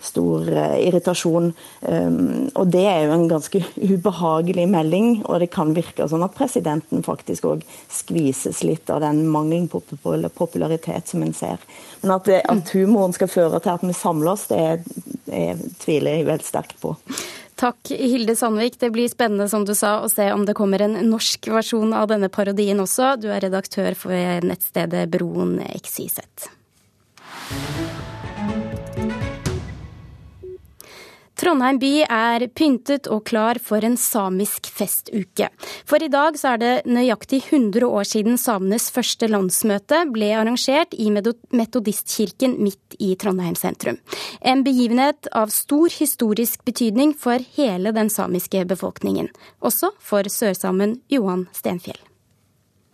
stor 0.00 0.48
eh, 0.48 0.76
irritasjon. 0.88 1.52
Um, 1.80 2.48
og 2.54 2.68
Det 2.72 2.84
er 2.88 3.04
jo 3.04 3.14
en 3.14 3.28
ganske 3.30 3.62
ubehagelig 3.92 4.66
melding, 4.68 5.10
og 5.26 5.40
det 5.42 5.50
kan 5.54 5.74
virke 5.76 6.08
sånn 6.08 6.24
at 6.26 6.36
presidenten 6.36 7.04
faktisk 7.06 7.48
òg 7.50 7.64
skvises 7.92 8.62
litt 8.66 8.90
av 8.90 9.02
den 9.04 9.26
mangelen 9.30 9.68
på 9.70 9.82
popularitet 9.84 11.12
som 11.12 11.24
en 11.24 11.36
ser. 11.36 11.60
Men 12.00 12.16
at, 12.16 12.28
det, 12.28 12.40
at 12.48 12.74
humoren 12.76 13.14
skal 13.16 13.30
føre 13.30 13.60
til 13.60 13.76
at 13.76 13.84
vi 13.84 13.96
samler 13.96 14.34
oss, 14.34 14.48
det, 14.50 14.80
det 15.28 15.44
tviler 15.82 16.20
jeg 16.20 16.30
veldig 16.30 16.48
sterkt 16.48 16.80
på. 16.80 16.96
Takk, 17.60 17.90
Hilde 17.92 18.36
Sandvik. 18.36 18.78
Det 18.80 18.88
blir 18.90 19.08
spennende 19.12 19.44
som 19.52 19.66
du 19.68 19.74
sa, 19.76 19.98
å 20.00 20.08
se 20.08 20.30
om 20.32 20.46
det 20.48 20.56
kommer 20.56 20.80
en 20.80 20.96
norsk 21.10 21.50
versjon 21.52 21.92
av 21.92 22.08
denne 22.08 22.30
parodien 22.32 22.80
også. 22.80 23.18
Du 23.20 23.28
er 23.28 23.44
redaktør 23.44 23.92
for 24.00 24.46
nettstedet 24.48 25.04
Broen 25.12 25.58
XYZ. 25.76 26.48
Trondheim 31.40 31.78
by 31.80 31.90
er 32.04 32.42
pyntet 32.52 33.06
og 33.08 33.22
klar 33.30 33.56
for 33.64 33.80
en 33.86 33.94
samisk 33.96 34.66
festuke. 34.76 35.46
For 35.88 36.02
i 36.04 36.10
dag 36.12 36.36
så 36.36 36.50
er 36.50 36.58
det 36.60 36.72
nøyaktig 36.84 37.38
100 37.46 37.86
år 37.88 38.04
siden 38.04 38.36
samenes 38.36 38.90
første 38.92 39.24
landsmøte 39.30 40.02
ble 40.12 40.28
arrangert 40.36 40.92
i 40.92 41.08
Metodistkirken 41.08 42.58
midt 42.60 42.98
i 43.00 43.14
Trondheim 43.16 43.56
sentrum. 43.56 43.96
En 44.44 44.66
begivenhet 44.66 45.30
av 45.32 45.48
stor 45.54 45.88
historisk 45.96 46.60
betydning 46.68 47.16
for 47.16 47.40
hele 47.56 47.94
den 47.96 48.12
samiske 48.12 48.66
befolkningen. 48.68 49.32
Også 49.64 49.94
for 49.96 50.28
sørsamen 50.28 50.98
Johan 51.08 51.46
Stenfjell. 51.56 52.02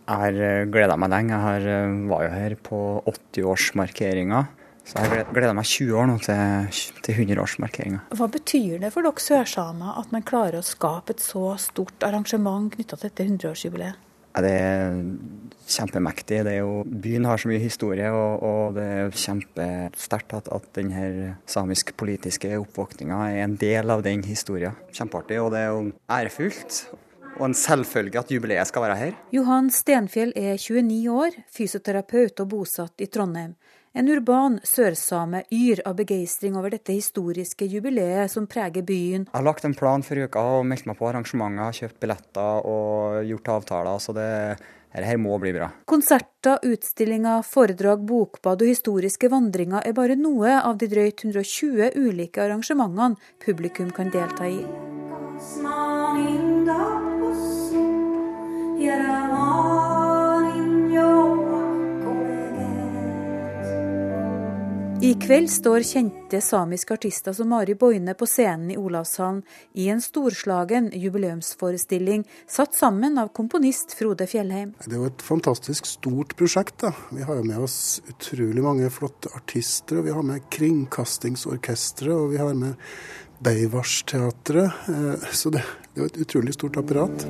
Jeg 0.06 0.22
har 0.22 0.38
eh, 0.38 0.68
gleda 0.70 0.94
meg 0.94 1.10
lenge. 1.10 1.34
Jeg 1.34 1.66
eh, 1.66 1.98
var 2.12 2.28
jo 2.28 2.30
her 2.30 2.54
på 2.62 2.84
80-årsmarkeringa 3.10 4.46
så 4.86 5.02
jeg 5.02 5.26
gleder 5.34 5.54
meg 5.56 5.66
20 5.66 5.98
år 5.98 6.08
nå 6.12 6.16
til, 6.22 6.82
til 7.02 7.20
100-årsmarkeringa. 7.24 8.04
Hva 8.14 8.28
betyr 8.30 8.78
det 8.84 8.92
for 8.94 9.06
dere 9.06 9.22
sørsamer 9.22 9.98
at 9.98 10.12
man 10.14 10.26
klarer 10.26 10.60
å 10.60 10.66
skape 10.66 11.16
et 11.16 11.22
så 11.24 11.56
stort 11.58 12.06
arrangement 12.06 12.70
knytta 12.74 12.98
til 13.00 13.10
dette 13.10 13.26
100-årsjubileet? 13.26 14.02
Ja, 14.36 14.42
det 14.44 14.52
er 14.52 14.96
kjempemektig. 15.64 16.42
Det 16.44 16.52
er 16.52 16.60
jo, 16.60 16.82
byen 16.84 17.24
har 17.24 17.40
så 17.40 17.48
mye 17.48 17.62
historie, 17.62 18.10
og, 18.12 18.42
og 18.44 18.76
det 18.76 18.84
er 18.84 19.14
kjempesterkt 19.16 20.34
at, 20.36 20.50
at 20.52 20.66
denne 20.76 21.32
samisk-politiske 21.48 22.52
oppvåkninga 22.60 23.22
er 23.30 23.40
en 23.46 23.56
del 23.58 23.94
av 23.94 24.04
den 24.04 24.26
historien. 24.28 24.76
Kjempeartig, 24.92 25.40
og 25.40 25.54
det 25.56 25.64
er 25.64 25.72
jo 25.72 25.80
ærefullt. 26.18 26.82
Og 27.36 27.48
en 27.48 27.56
selvfølge 27.56 28.20
at 28.20 28.30
jubileet 28.32 28.68
skal 28.68 28.84
være 28.84 29.00
her. 29.00 29.16
Johan 29.32 29.72
Stenfjell 29.72 30.36
er 30.36 30.60
29 30.60 31.16
år, 31.16 31.40
fysioterapeut 31.52 32.44
og 32.44 32.52
bosatt 32.52 33.04
i 33.04 33.08
Trondheim. 33.12 33.56
En 33.96 34.08
urban 34.12 34.58
sørsame 34.60 35.38
yr 35.56 35.80
av 35.88 35.94
begeistring 35.96 36.56
over 36.60 36.74
dette 36.74 36.92
historiske 36.92 37.64
jubileet 37.64 38.28
som 38.28 38.44
preger 38.44 38.84
byen. 38.84 39.24
Jeg 39.24 39.32
har 39.32 39.46
lagt 39.46 39.64
en 39.64 39.72
plan 39.72 40.04
for 40.04 40.20
uka 40.20 40.42
og 40.58 40.66
meldt 40.68 40.84
meg 40.84 40.98
på 40.98 41.06
arrangementer, 41.08 41.78
kjøpt 41.78 41.96
billetter 42.04 42.68
og 42.68 43.22
gjort 43.24 43.48
avtaler. 43.54 43.96
så 43.98 44.12
det 44.12 44.28
her 44.92 45.16
må 45.16 45.38
bli 45.40 45.54
bra. 45.56 45.70
Konserter, 45.88 46.60
utstillinger, 46.62 47.40
foredrag, 47.40 48.04
bokbad 48.04 48.66
og 48.66 48.68
historiske 48.68 49.32
vandringer 49.32 49.80
er 49.80 49.96
bare 49.96 50.16
noe 50.20 50.58
av 50.60 50.76
de 50.76 50.92
drøyt 50.92 51.24
120 51.24 51.96
ulike 51.96 52.44
arrangementene 52.44 53.16
publikum 53.40 53.88
kan 53.96 54.12
delta 54.12 54.44
i. 54.44 54.60
I 65.02 65.14
kveld 65.14 65.50
står 65.50 65.82
kjente 65.84 66.38
samiske 66.40 66.94
artister 66.94 67.32
som 67.36 67.50
Mari 67.52 67.74
Boine 67.76 68.14
på 68.16 68.24
scenen 68.26 68.70
i 68.72 68.76
Olavshallen 68.80 69.42
i 69.76 69.90
en 69.92 70.00
storslagen 70.00 70.88
jubileumsforestilling 70.94 72.24
satt 72.48 72.74
sammen 72.74 73.18
av 73.20 73.28
komponist 73.36 73.92
Frode 73.98 74.24
Fjellheim. 74.26 74.72
Det 74.86 74.96
er 74.96 75.02
jo 75.02 75.10
et 75.10 75.22
fantastisk 75.22 75.86
stort 75.90 76.32
prosjekt. 76.40 76.78
da. 76.80 76.94
Vi 77.12 77.28
har 77.28 77.36
jo 77.36 77.44
med 77.44 77.60
oss 77.68 78.00
utrolig 78.08 78.64
mange 78.64 78.88
flotte 78.90 79.28
artister. 79.36 79.98
og 79.98 80.08
Vi 80.08 80.16
har 80.16 80.24
med 80.24 80.48
Kringkastingsorkesteret 80.50 82.16
og 82.16 82.30
vi 82.32 82.40
har 82.40 82.54
med 82.54 82.74
Beivars-teatret. 83.44 84.88
Eh, 84.88 85.28
så 85.32 85.52
det, 85.52 85.64
det 85.92 86.00
er 86.00 86.06
jo 86.06 86.12
et 86.14 86.20
utrolig 86.24 86.56
stort 86.56 86.80
apparat. 86.80 87.28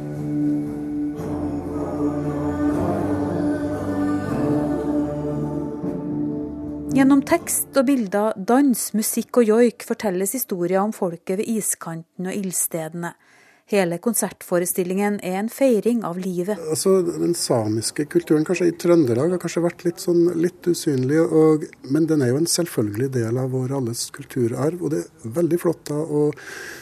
Gjennom 6.96 7.20
tekst 7.28 7.76
og 7.76 7.90
bilder, 7.90 8.32
dans, 8.48 8.82
musikk 8.96 9.42
og 9.42 9.50
joik 9.50 9.84
fortelles 9.84 10.30
historier 10.32 10.80
om 10.80 10.94
folket 10.96 11.42
ved 11.42 11.50
iskanten 11.58 12.30
og 12.30 12.32
ildstedene. 12.32 13.10
Hele 13.68 13.98
konsertforestillingen 14.00 15.18
er 15.20 15.36
en 15.42 15.50
feiring 15.52 16.00
av 16.08 16.16
livet. 16.16 16.56
Altså, 16.56 17.02
Den 17.04 17.36
samiske 17.36 18.06
kulturen 18.08 18.48
kanskje 18.48 18.70
i 18.70 18.74
Trøndelag 18.80 19.34
har 19.34 19.42
kanskje 19.42 19.64
vært 19.66 19.84
litt, 19.84 20.00
sånn, 20.00 20.24
litt 20.40 20.70
usynlig, 20.72 21.20
og, 21.20 21.68
men 21.84 22.08
den 22.08 22.24
er 22.24 22.32
jo 22.32 22.40
en 22.40 22.48
selvfølgelig 22.48 23.12
del 23.18 23.44
av 23.44 23.52
vår 23.52 23.76
alles 23.76 24.08
kulturarv. 24.16 24.80
Og 24.80 24.96
det 24.96 25.04
er 25.04 25.36
veldig 25.36 25.60
flott 25.66 25.84
da 25.92 26.00
å 26.00 26.30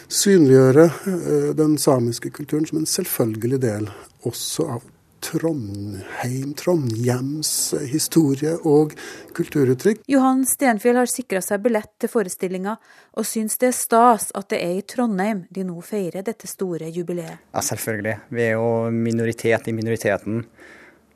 synliggjøre 0.06 0.90
uh, 0.94 1.52
den 1.58 1.74
samiske 1.74 2.30
kulturen 2.38 2.70
som 2.70 2.84
en 2.84 2.86
selvfølgelig 2.86 3.64
del 3.66 3.90
også 4.22 4.70
av 4.78 4.90
Trondheim, 5.24 6.52
Trondhjems 6.58 7.50
historie 7.88 8.52
og 8.68 8.92
kulturuttrykk. 9.36 10.02
Johan 10.10 10.44
Stenfjell 10.48 10.98
har 11.00 11.10
sikra 11.10 11.40
seg 11.44 11.62
billett 11.64 11.92
til 12.02 12.12
forestillinga, 12.12 12.76
og 13.16 13.28
syns 13.28 13.56
det 13.62 13.70
er 13.70 13.76
stas 13.78 14.28
at 14.36 14.50
det 14.52 14.60
er 14.60 14.76
i 14.78 14.84
Trondheim 14.84 15.44
de 15.54 15.64
nå 15.66 15.80
feirer 15.84 16.26
dette 16.26 16.50
store 16.50 16.90
jubileet. 16.92 17.40
Ja, 17.54 17.64
selvfølgelig. 17.64 18.18
Vi 18.28 18.46
er 18.46 18.56
jo 18.58 18.68
minoritet 18.92 19.68
i 19.70 19.76
minoriteten. 19.76 20.44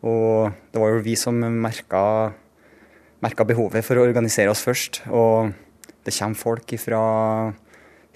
Og 0.07 0.53
det 0.73 0.81
var 0.81 0.95
jo 0.95 1.05
vi 1.05 1.17
som 1.19 1.39
merka, 1.39 2.03
merka 3.25 3.47
behovet 3.47 3.85
for 3.85 3.99
å 3.99 4.05
organisere 4.07 4.53
oss 4.55 4.63
først. 4.65 5.03
Og 5.11 5.53
det 6.07 6.15
kommer 6.15 6.39
folk 6.39 6.77
fra 6.81 7.03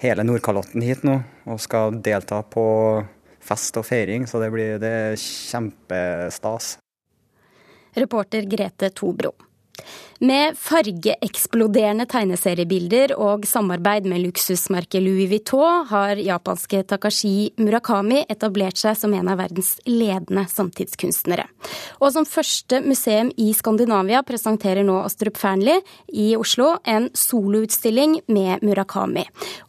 hele 0.03 0.25
Nordkalotten 0.25 0.83
hit 0.83 1.03
nå 1.07 1.19
og 1.47 1.59
skal 1.63 1.99
delta 2.03 2.41
på 2.43 2.63
fest 3.43 3.77
og 3.79 3.87
feiring, 3.87 4.27
så 4.29 4.41
det 4.41 4.51
blir 4.53 4.79
det 4.81 4.95
kjempestas. 5.21 6.77
Reporter 7.93 8.47
Grete 8.49 8.89
Tobro. 8.89 9.35
Med 10.23 10.55
fargeeksploderende 10.55 12.05
tegneseriebilder 12.07 13.11
og 13.19 13.43
samarbeid 13.49 14.05
med 14.07 14.21
luksusmerket 14.23 15.03
Louis 15.03 15.27
Vuitton 15.27 15.87
har 15.89 16.21
japanske 16.21 16.79
Takashi 16.87 17.49
Murakami 17.59 18.21
etablert 18.31 18.79
seg 18.79 18.95
som 18.99 19.15
en 19.17 19.31
av 19.33 19.41
verdens 19.41 19.73
ledende 19.89 20.45
samtidskunstnere. 20.47 21.49
Og 21.99 22.13
som 22.15 22.27
første 22.29 22.79
museum 22.85 23.33
i 23.35 23.49
Skandinavia 23.57 24.23
presenterer 24.23 24.87
nå 24.87 25.01
Astrup 25.03 25.39
Fearnley 25.41 25.83
i 26.07 26.31
Oslo 26.39 26.77
en 26.87 27.09
soloutstilling 27.17 28.21
med 28.31 28.63
Murakami. 28.63 29.25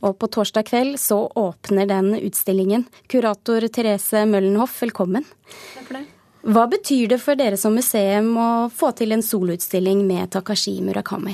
Og 0.06 0.20
på 0.20 0.30
torsdag 0.38 0.68
kveld 0.70 1.00
så 1.02 1.24
åpner 1.34 1.90
den 1.90 2.14
utstillingen. 2.20 2.86
Kurator 3.10 3.66
Therese 3.66 4.22
Møllenhoff, 4.28 4.78
velkommen. 4.84 5.26
Takk 5.74 5.88
for 5.88 5.98
det. 5.98 6.06
Hva 6.44 6.66
betyr 6.68 7.08
det 7.08 7.22
for 7.24 7.40
dere 7.40 7.56
som 7.56 7.72
museum 7.72 8.34
å 8.36 8.48
få 8.68 8.90
til 8.98 9.14
en 9.16 9.22
soloutstilling 9.24 10.02
med 10.04 10.28
Takashi 10.34 10.76
Murakami? 10.84 11.32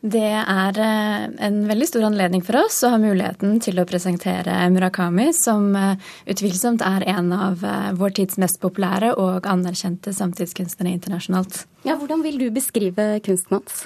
Det 0.00 0.30
er 0.32 0.78
eh, 0.80 1.26
en 1.46 1.58
veldig 1.68 1.86
stor 1.86 2.06
anledning 2.08 2.42
for 2.42 2.56
oss 2.62 2.78
å 2.82 2.90
ha 2.94 2.98
muligheten 2.98 3.58
til 3.62 3.78
å 3.78 3.84
presentere 3.86 4.56
Murakami, 4.72 5.28
som 5.36 5.68
eh, 5.76 6.08
utvilsomt 6.32 6.82
er 6.82 7.04
en 7.12 7.28
av 7.36 7.62
eh, 7.62 7.90
vår 8.00 8.16
tids 8.16 8.40
mest 8.42 8.58
populære 8.64 9.12
og 9.20 9.46
anerkjente 9.46 10.16
samtidskunstnere 10.16 10.96
internasjonalt. 10.96 11.66
Ja, 11.84 11.98
hvordan 12.00 12.24
vil 12.26 12.40
du 12.40 12.48
beskrive 12.54 13.12
kunsten 13.22 13.60
hans? 13.60 13.84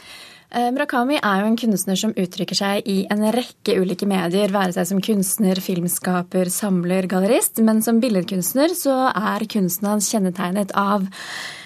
Eh, 0.55 0.71
Murakami 0.71 1.17
er 1.19 1.41
jo 1.43 1.49
en 1.51 1.57
kunstner 1.59 1.99
som 1.99 2.13
uttrykker 2.15 2.55
seg 2.55 2.87
i 2.87 3.01
en 3.11 3.25
rekke 3.35 3.75
ulike 3.75 4.07
medier, 4.07 4.53
være 4.55 4.77
seg 4.77 4.87
som 4.87 5.01
kunstner, 5.03 5.59
filmskaper, 5.59 6.47
samler, 6.53 7.09
gallerist. 7.11 7.59
Men 7.59 7.83
som 7.83 7.99
billedkunstner 8.03 8.77
så 8.79 8.95
er 9.11 9.49
kunsten 9.51 9.91
hans 9.91 10.13
kjennetegnet 10.15 10.75
av 10.79 11.11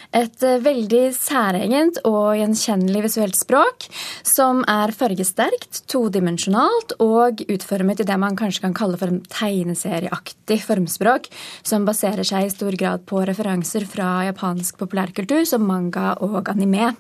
Et 0.09 0.42
eh, 0.42 0.55
veldig 0.64 1.11
særegent 1.12 1.98
og 2.09 2.31
gjenkjennelig 2.38 3.03
visuelt 3.05 3.37
språk 3.37 3.85
som 4.24 4.62
er 4.64 4.88
fargesterkt, 4.96 5.83
todimensjonalt 5.85 6.94
og 7.05 7.42
utformet 7.44 8.01
i 8.01 8.07
det 8.09 8.16
man 8.16 8.38
kanskje 8.38 8.62
kan 8.62 8.77
kalle 8.79 8.96
for 8.96 9.12
en 9.12 9.20
tegneserieaktig 9.29 10.62
formspråk, 10.64 11.29
som 11.61 11.85
baserer 11.85 12.24
seg 12.24 12.46
i 12.46 12.55
stor 12.55 12.79
grad 12.81 13.05
på 13.05 13.20
referanser 13.29 13.85
fra 13.85 14.24
japansk 14.31 14.81
populærkultur 14.81 15.44
som 15.44 15.68
manga 15.68 16.14
og 16.24 16.48
anime. 16.55 16.94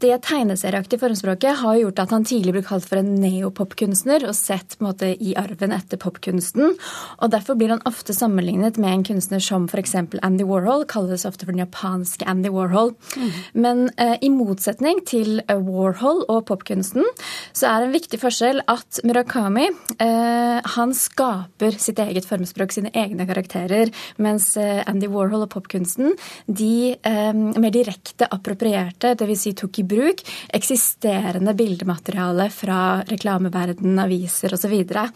Det 0.00 0.14
tegneserieaktige 0.24 1.02
formspråket 1.02 1.58
har 1.60 1.76
gjort 1.76 1.98
at 2.00 2.12
han 2.14 2.22
tidlig 2.24 2.54
ble 2.54 2.62
kalt 2.64 2.86
for 2.88 3.02
en 3.02 3.10
neopopkunstner 3.20 4.22
og 4.24 4.32
sett 4.38 4.78
på 4.78 4.80
en 4.80 4.86
måte 4.86 5.10
i 5.12 5.34
arven 5.36 5.74
etter 5.76 6.00
popkunsten. 6.00 6.72
og 7.20 7.32
Derfor 7.34 7.58
blir 7.60 7.74
han 7.74 7.82
ofte 7.84 8.14
sammenlignet 8.16 8.78
med 8.80 8.94
en 8.94 9.04
kunstner 9.04 9.42
som 9.44 9.66
f.eks. 9.68 9.92
Andy 10.24 10.46
Warhol, 10.48 10.86
kalles 10.88 11.26
ofte 11.28 11.44
for 11.44 11.52
den 11.52 11.60
japanske 11.60 12.24
Andy 12.24 12.48
Warhol. 12.54 12.94
Mm. 13.12 13.34
Men 13.52 13.82
eh, 14.00 14.14
i 14.24 14.30
motsetning 14.32 15.02
til 15.04 15.42
eh, 15.42 15.60
Warhol 15.60 16.24
og 16.32 16.46
popkunsten, 16.48 17.04
så 17.52 17.68
er 17.68 17.84
en 17.84 17.92
viktig 17.92 18.22
forskjell 18.24 18.64
at 18.72 19.02
Murakami 19.04 19.68
eh, 20.00 20.64
han 20.78 20.96
skaper 20.96 21.76
sitt 21.76 22.00
eget 22.00 22.28
formspråk, 22.30 22.72
sine 22.72 22.94
egne 22.96 23.28
karakterer, 23.28 23.92
mens 24.16 24.54
eh, 24.56 24.80
Andy 24.88 25.12
Warhol 25.12 25.44
og 25.44 25.52
popkunsten 25.58 26.16
de 26.48 26.96
eh, 26.96 27.36
mer 27.36 27.76
direkte 27.76 28.32
approprierte, 28.32 29.12
dvs. 29.12 29.38
Si 29.40 29.54
tok 29.56 29.78
i 29.80 29.88
bruk 29.90 30.24
eksisterende 30.56 31.54
bildemateriale 31.58 32.48
fra 32.54 32.80
reklameverden, 33.10 33.98
aviser 34.00 34.54
osv. 34.54 34.60
Så, 34.60 34.70
videre. 34.70 35.06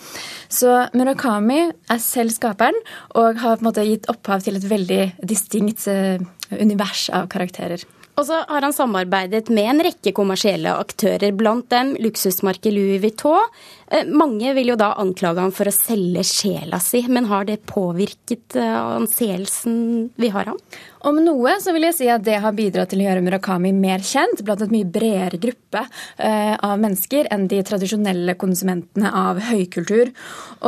så 0.50 0.70
Murakami 0.98 1.60
er 1.68 2.00
selv 2.02 2.34
skaperen 2.34 2.76
og 3.14 3.38
har 3.42 3.58
på 3.58 3.62
en 3.62 3.68
måte 3.68 3.84
gitt 3.86 4.08
opphav 4.10 4.42
til 4.42 4.58
et 4.58 4.66
veldig 4.66 5.02
distinkt 5.22 5.86
eh, 5.90 6.18
univers 6.58 7.06
av 7.14 7.28
karakterer. 7.30 7.84
Og 8.14 8.26
så 8.28 8.40
har 8.46 8.62
han 8.62 8.74
samarbeidet 8.74 9.48
med 9.50 9.70
en 9.72 9.82
rekke 9.88 10.12
kommersielle 10.14 10.70
aktører, 10.78 11.32
blant 11.34 11.66
dem 11.72 11.94
luksusmerket 11.98 12.70
Louis 12.74 13.00
Vuitton. 13.02 13.50
Eh, 13.94 14.06
mange 14.10 14.54
vil 14.56 14.72
jo 14.72 14.78
da 14.78 14.94
anklage 14.98 15.42
ham 15.44 15.52
for 15.54 15.70
å 15.70 15.74
selge 15.74 16.24
sjela 16.26 16.80
si, 16.82 17.04
men 17.06 17.28
har 17.30 17.46
det 17.46 17.60
påvirket 17.70 18.56
eh, 18.58 18.74
anseelsen 18.98 19.76
vi 20.18 20.32
har 20.34 20.50
ham? 20.50 20.58
Om 21.04 21.18
noe 21.20 21.58
så 21.60 21.74
vil 21.76 21.84
jeg 21.84 21.96
si 21.98 22.06
at 22.08 22.24
det 22.24 22.38
har 22.40 22.54
bidratt 22.56 22.88
til 22.90 23.02
å 23.02 23.04
gjøre 23.04 23.22
Murakami 23.26 23.74
mer 23.76 24.00
kjent 24.04 24.40
blant 24.44 24.62
et 24.64 24.72
mye 24.72 24.88
bredere 24.88 25.36
gruppe 25.40 25.82
eh, 26.16 26.54
av 26.56 26.80
mennesker 26.80 27.28
enn 27.34 27.44
de 27.50 27.60
tradisjonelle 27.66 28.34
konsumentene 28.40 29.10
av 29.12 29.42
høykultur. 29.50 30.14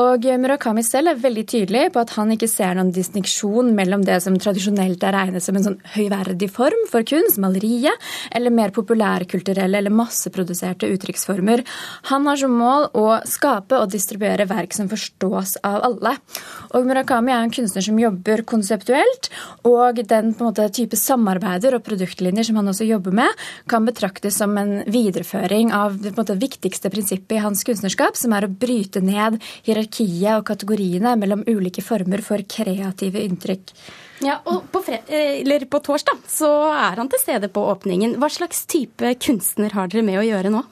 Og 0.03 0.29
Murakami 0.43 0.85
selv 0.85 1.15
er 1.15 1.23
veldig 1.23 1.47
tydelig 1.49 1.87
på 1.95 2.03
at 2.05 2.13
han 2.19 2.35
ikke 2.35 2.51
ser 2.53 2.77
noen 2.77 2.93
distinksjon 2.95 3.73
mellom 3.79 4.05
det 4.05 4.19
som 4.27 4.37
tradisjonelt 4.37 5.07
er 5.09 5.17
regnet 5.17 5.47
som 5.47 5.57
en 5.57 5.71
sånn 5.71 5.81
høyverdig 5.97 6.51
form 6.53 6.85
for 6.93 7.07
kunst, 7.09 7.41
maleriet, 7.41 7.97
eller 8.37 8.53
mer 8.53 8.77
populærkulturelle 8.77 9.81
eller 9.81 9.95
masseproduserte 9.95 10.93
uttrykksformer. 10.93 11.65
Han 12.13 12.29
har 12.29 12.45
som 12.45 12.53
mål 12.61 12.91
å 12.93 13.07
skape 13.29 13.79
og 13.81 13.91
distribuere 13.93 14.47
verk 14.49 14.75
som 14.77 14.89
forstås 14.91 15.57
av 15.67 15.83
alle. 15.89 16.15
Og 16.77 16.87
Murakami 16.89 17.33
er 17.35 17.45
en 17.45 17.53
kunstner 17.55 17.85
som 17.85 17.99
jobber 18.01 18.43
konseptuelt, 18.49 19.31
og 19.69 20.03
den 20.09 20.35
måte, 20.41 20.69
type 20.77 20.99
samarbeider 20.99 21.79
og 21.79 21.85
produktlinjer 21.87 22.49
som 22.49 22.61
han 22.61 22.73
også 22.73 22.89
jobber 22.89 23.15
med, 23.17 23.45
kan 23.71 23.87
betraktes 23.89 24.39
som 24.41 24.57
en 24.61 24.81
videreføring 24.93 25.73
av 25.77 25.99
det 26.03 26.17
måte, 26.19 26.39
viktigste 26.41 26.91
prinsippet 26.93 27.39
i 27.39 27.45
hans 27.45 27.65
kunstnerskap, 27.67 28.19
som 28.19 28.35
er 28.37 28.47
å 28.47 28.53
bryte 28.53 29.03
ned 29.05 29.41
hierarkiet 29.67 30.37
og 30.37 30.47
kategoriene 30.49 31.17
mellom 31.21 31.47
ulike 31.49 31.85
former 31.85 32.25
for 32.25 32.45
kreative 32.49 33.23
inntrykk. 33.25 33.73
Ja, 34.25 34.39
og 34.49 34.65
på, 34.73 34.81
på, 34.81 35.81
torsdag 35.85 36.23
så 36.31 36.49
er 36.73 36.97
han 36.97 37.11
til 37.13 37.21
stede 37.21 37.51
på 37.53 37.67
åpningen. 37.69 38.17
Hva 38.21 38.31
slags 38.33 38.65
type 38.71 39.13
kunstner 39.21 39.77
har 39.77 39.93
dere 39.93 40.07
med 40.07 40.23
å 40.23 40.25
gjøre 40.25 40.53
nå? 40.55 40.63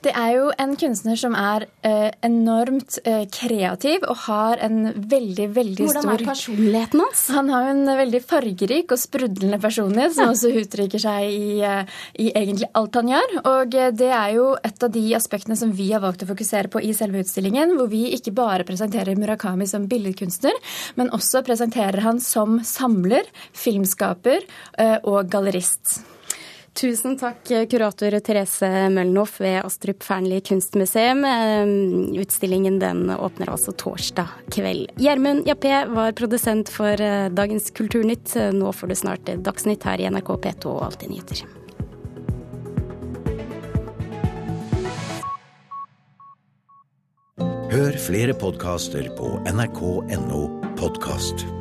Det 0.00 0.12
er 0.16 0.30
jo 0.32 0.46
en 0.56 0.70
kunstner 0.80 1.18
som 1.20 1.34
er 1.36 1.66
eh, 1.84 2.08
enormt 2.24 2.96
eh, 3.04 3.26
kreativ 3.28 4.06
og 4.08 4.22
har 4.24 4.60
en 4.64 4.78
veldig, 4.96 5.48
veldig 5.52 5.84
Hvordan 5.84 6.06
stor 6.06 6.08
Hvordan 6.08 6.22
er 6.24 6.30
personligheten 6.30 7.02
hans? 7.04 7.24
Han 7.36 7.50
har 7.52 7.68
en 7.74 7.82
veldig 7.98 8.20
fargerik 8.24 8.94
og 8.94 9.00
sprudlende 9.02 9.58
personlighet 9.60 10.14
som 10.16 10.32
også 10.32 10.52
uttrykker 10.62 11.02
seg 11.02 11.26
i, 11.28 11.58
eh, 11.66 11.98
i, 12.16 12.30
egentlig 12.30 12.70
alt 12.80 12.96
han 12.96 13.10
gjør. 13.12 13.34
Og 13.42 13.76
eh, 13.76 13.90
det 14.00 14.08
er 14.08 14.30
jo 14.38 14.46
et 14.70 14.86
av 14.88 14.94
de 14.94 15.02
aspektene 15.18 15.58
som 15.60 15.74
vi 15.76 15.90
har 15.92 16.00
valgt 16.04 16.24
å 16.24 16.30
fokusere 16.30 16.72
på 16.72 16.80
i 16.80 16.94
selve 16.96 17.20
utstillingen, 17.20 17.74
hvor 17.76 17.90
vi 17.92 18.06
ikke 18.16 18.32
bare 18.36 18.64
presenterer 18.68 19.20
Murakami 19.20 19.68
som 19.68 19.84
billedkunstner, 19.90 20.56
men 20.96 21.12
også 21.16 21.44
presenterer 21.44 22.00
han 22.06 22.22
som 22.24 22.62
samler, 22.64 23.28
filmskaper 23.52 24.48
eh, 24.80 24.96
og 25.04 25.28
gallerist. 25.28 26.00
Tusen 26.78 27.16
takk, 27.18 27.42
kurator 27.70 28.14
Therese 28.22 28.68
Møllenhoff 28.94 29.40
ved 29.42 29.58
Astrup 29.64 30.04
Fearnley 30.06 30.40
kunstmuseum. 30.40 31.24
Ehm, 31.26 32.14
utstillingen 32.22 32.78
den 32.78 33.10
åpner 33.10 33.50
altså 33.50 33.74
torsdag 33.74 34.30
kveld. 34.54 34.86
Gjermund 34.96 35.50
Jappé 35.50 35.84
var 35.90 36.14
produsent 36.16 36.70
for 36.72 37.00
eh, 37.02 37.28
dagens 37.28 37.70
Kulturnytt. 37.74 38.36
Nå 38.54 38.72
får 38.72 38.92
du 38.92 38.94
snart 38.94 39.32
Dagsnytt 39.44 39.84
her 39.84 40.00
i 40.00 40.10
NRK 40.10 40.36
P2 40.46 40.76
og 40.76 40.84
Alltid 40.90 41.10
nyheter. 41.10 41.46
Hør 47.70 47.96
flere 48.02 48.34
podkaster 48.34 49.12
på 49.18 49.36
nrk.no 49.46 50.42
podkast. 50.78 51.59